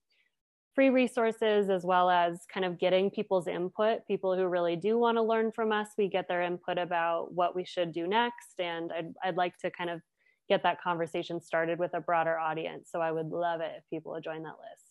free 0.75 0.89
resources 0.89 1.69
as 1.69 1.83
well 1.83 2.09
as 2.09 2.45
kind 2.53 2.65
of 2.65 2.77
getting 2.77 3.09
people's 3.09 3.47
input. 3.47 4.05
People 4.07 4.35
who 4.35 4.45
really 4.45 4.75
do 4.75 4.97
want 4.97 5.17
to 5.17 5.23
learn 5.23 5.51
from 5.51 5.71
us, 5.71 5.87
we 5.97 6.07
get 6.07 6.27
their 6.27 6.43
input 6.43 6.77
about 6.77 7.33
what 7.33 7.55
we 7.55 7.65
should 7.65 7.91
do 7.91 8.05
next. 8.05 8.59
And 8.59 8.91
I'd, 8.91 9.13
I'd 9.23 9.37
like 9.37 9.57
to 9.59 9.71
kind 9.71 9.89
of 9.89 10.01
get 10.47 10.63
that 10.63 10.81
conversation 10.81 11.41
started 11.41 11.79
with 11.79 11.93
a 11.93 11.99
broader 11.99 12.37
audience. 12.37 12.89
So 12.91 13.01
I 13.01 13.11
would 13.11 13.29
love 13.29 13.61
it 13.61 13.71
if 13.77 13.89
people 13.89 14.11
would 14.11 14.23
join 14.23 14.43
that 14.43 14.55
list. 14.59 14.87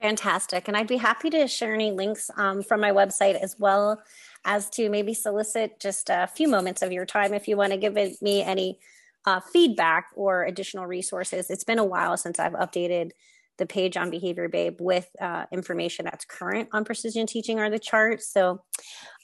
Fantastic. 0.00 0.68
And 0.68 0.76
I'd 0.76 0.88
be 0.88 0.96
happy 0.96 1.30
to 1.30 1.46
share 1.46 1.74
any 1.74 1.90
links 1.90 2.30
um, 2.36 2.62
from 2.62 2.80
my 2.80 2.90
website 2.90 3.34
as 3.34 3.56
well 3.58 4.02
as 4.44 4.68
to 4.70 4.88
maybe 4.88 5.14
solicit 5.14 5.78
just 5.80 6.10
a 6.10 6.26
few 6.26 6.48
moments 6.48 6.82
of 6.82 6.92
your 6.92 7.06
time 7.06 7.34
if 7.34 7.46
you 7.46 7.56
want 7.56 7.72
to 7.72 7.78
give 7.78 7.94
me 8.20 8.42
any 8.42 8.78
uh, 9.26 9.40
feedback 9.40 10.06
or 10.14 10.44
additional 10.44 10.86
resources. 10.86 11.50
It's 11.50 11.64
been 11.64 11.78
a 11.78 11.84
while 11.84 12.16
since 12.16 12.38
I've 12.38 12.52
updated 12.52 13.10
the 13.58 13.66
page 13.66 13.96
on 13.96 14.10
Behavior 14.10 14.48
Babe 14.48 14.76
with 14.80 15.08
uh, 15.20 15.44
information 15.52 16.04
that's 16.04 16.24
current 16.24 16.68
on 16.72 16.84
precision 16.84 17.26
teaching 17.26 17.58
or 17.58 17.70
the 17.70 17.78
charts. 17.78 18.32
So 18.32 18.62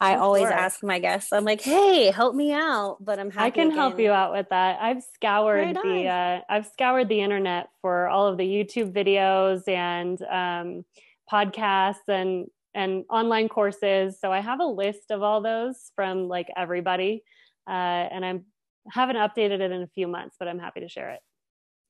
I 0.00 0.14
of 0.14 0.20
always 0.20 0.42
course. 0.42 0.52
ask 0.52 0.84
my 0.84 0.98
guests, 0.98 1.32
I'm 1.32 1.44
like, 1.44 1.60
hey, 1.60 2.10
help 2.10 2.34
me 2.34 2.52
out. 2.52 2.98
But 3.00 3.18
I'm 3.18 3.30
happy. 3.30 3.46
I 3.46 3.50
can 3.50 3.66
again. 3.68 3.78
help 3.78 3.98
you 3.98 4.12
out 4.12 4.32
with 4.32 4.48
that. 4.50 4.78
I've 4.80 5.02
scoured 5.14 5.76
right 5.76 5.82
the 5.82 6.06
uh, 6.06 6.40
I've 6.48 6.66
scoured 6.66 7.08
the 7.08 7.20
internet 7.20 7.68
for 7.80 8.08
all 8.08 8.26
of 8.26 8.36
the 8.36 8.44
YouTube 8.44 8.92
videos 8.92 9.66
and 9.66 10.20
um, 10.22 10.84
podcasts 11.30 12.06
and 12.08 12.46
and 12.74 13.04
online 13.10 13.48
courses. 13.48 14.20
So 14.20 14.30
I 14.30 14.40
have 14.40 14.60
a 14.60 14.66
list 14.66 15.10
of 15.10 15.22
all 15.22 15.40
those 15.40 15.90
from 15.96 16.28
like 16.28 16.48
everybody, 16.56 17.24
uh, 17.66 17.70
and 18.12 18.24
I'm 18.24 18.44
haven't 18.90 19.16
updated 19.16 19.60
it 19.60 19.72
in 19.72 19.82
a 19.82 19.90
few 19.94 20.08
months, 20.08 20.36
but 20.38 20.48
I'm 20.48 20.58
happy 20.58 20.80
to 20.80 20.88
share 20.88 21.10
it. 21.10 21.20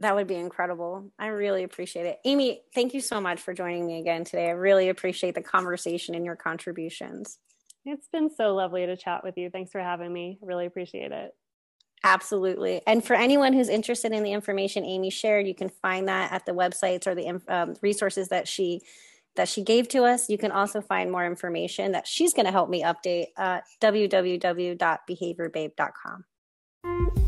That 0.01 0.14
would 0.14 0.28
be 0.28 0.36
incredible. 0.36 1.11
I 1.18 1.28
really 1.28 1.64
appreciate 1.64 2.07
it. 2.07 2.20
Amy, 2.24 2.62
thank 2.74 2.95
you 2.95 3.01
so 3.01 3.20
much 3.20 3.41
for 3.41 3.53
joining 3.53 3.86
me 3.86 3.99
again 3.99 4.24
today. 4.24 4.49
I 4.49 4.53
really 4.53 4.89
appreciate 4.89 5.34
the 5.34 5.43
conversation 5.43 6.14
and 6.14 6.24
your 6.24 6.36
contributions. 6.36 7.39
It's 7.84 8.09
been 8.09 8.30
so 8.34 8.55
lovely 8.55 8.86
to 8.86 8.97
chat 8.97 9.24
with 9.24 9.36
you. 9.36 9.51
Thanks 9.51 9.72
for 9.72 9.80
having 9.80 10.12
me. 10.12 10.39
Really 10.41 10.66
appreciate 10.66 11.11
it. 11.11 11.32
Absolutely. 12.05 12.80
And 12.86 13.05
for 13.05 13.14
anyone 13.14 13.53
who's 13.53 13.68
interested 13.68 14.12
in 14.12 14.22
the 14.22 14.30
information 14.32 14.84
Amy 14.84 15.11
shared, 15.11 15.49
you 15.49 15.55
can 15.55 15.68
find 15.68 16.07
that 16.09 16.32
at 16.32 16.47
the 16.47 16.53
websites 16.53 17.09
or 17.09 17.16
the 17.16 17.41
um, 17.49 17.74
resources 17.82 18.28
that 18.28 18.47
she 18.47 18.82
that 19.34 19.49
she 19.49 19.62
gave 19.62 19.89
to 19.89 20.05
us. 20.05 20.28
You 20.28 20.36
can 20.36 20.53
also 20.53 20.82
find 20.82 21.11
more 21.11 21.24
information 21.24 21.93
that 21.93 22.07
she's 22.07 22.34
going 22.34 22.45
to 22.47 22.53
help 22.53 22.68
me 22.68 22.82
update 22.82 23.28
at 23.36 23.64
www.behaviorbabe.com. 23.80 26.24
Thank 26.85 27.18
you. 27.18 27.28